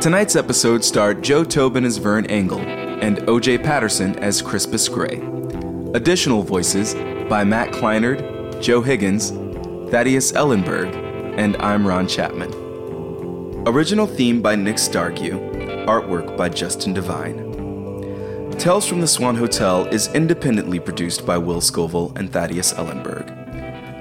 Tonight's 0.00 0.34
episode 0.34 0.82
starred 0.82 1.22
Joe 1.22 1.44
Tobin 1.44 1.84
as 1.84 1.98
Vern 1.98 2.24
Engel 2.24 2.60
and 2.60 3.18
OJ 3.18 3.62
Patterson 3.62 4.18
as 4.20 4.40
Crispus 4.40 4.88
Gray. 4.88 5.20
Additional 5.92 6.42
voices 6.42 6.94
by 7.28 7.44
Matt 7.44 7.70
Kleinard, 7.70 8.62
Joe 8.62 8.80
Higgins, 8.80 9.28
Thaddeus 9.90 10.32
Ellenberg, 10.32 10.94
and 11.36 11.54
I'm 11.58 11.86
Ron 11.86 12.08
Chapman. 12.08 12.50
Original 13.66 14.06
theme 14.06 14.40
by 14.40 14.56
Nick 14.56 14.78
Starkey, 14.78 15.32
artwork 15.32 16.34
by 16.34 16.48
Justin 16.48 16.94
Devine. 16.94 17.50
Tales 18.52 18.86
from 18.86 19.02
the 19.02 19.06
Swan 19.06 19.36
Hotel 19.36 19.84
is 19.88 20.08
independently 20.14 20.80
produced 20.80 21.26
by 21.26 21.36
Will 21.36 21.60
Scoville 21.60 22.14
and 22.16 22.32
Thaddeus 22.32 22.72
Ellenberg. 22.72 23.36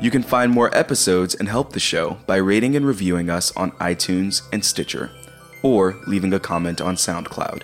You 0.02 0.12
can 0.12 0.24
find 0.24 0.50
more 0.50 0.74
episodes 0.74 1.36
and 1.36 1.50
help 1.50 1.74
the 1.74 1.80
show 1.82 2.20
by 2.26 2.38
rating 2.38 2.78
and 2.78 2.86
reviewing 2.88 3.30
us 3.30 3.54
on 3.58 3.72
iTunes 3.72 4.44
and 4.54 4.64
Stitcher. 4.64 5.12
Or 5.62 5.98
leaving 6.06 6.34
a 6.34 6.40
comment 6.40 6.82
on 6.82 6.96
SoundCloud. 6.96 7.64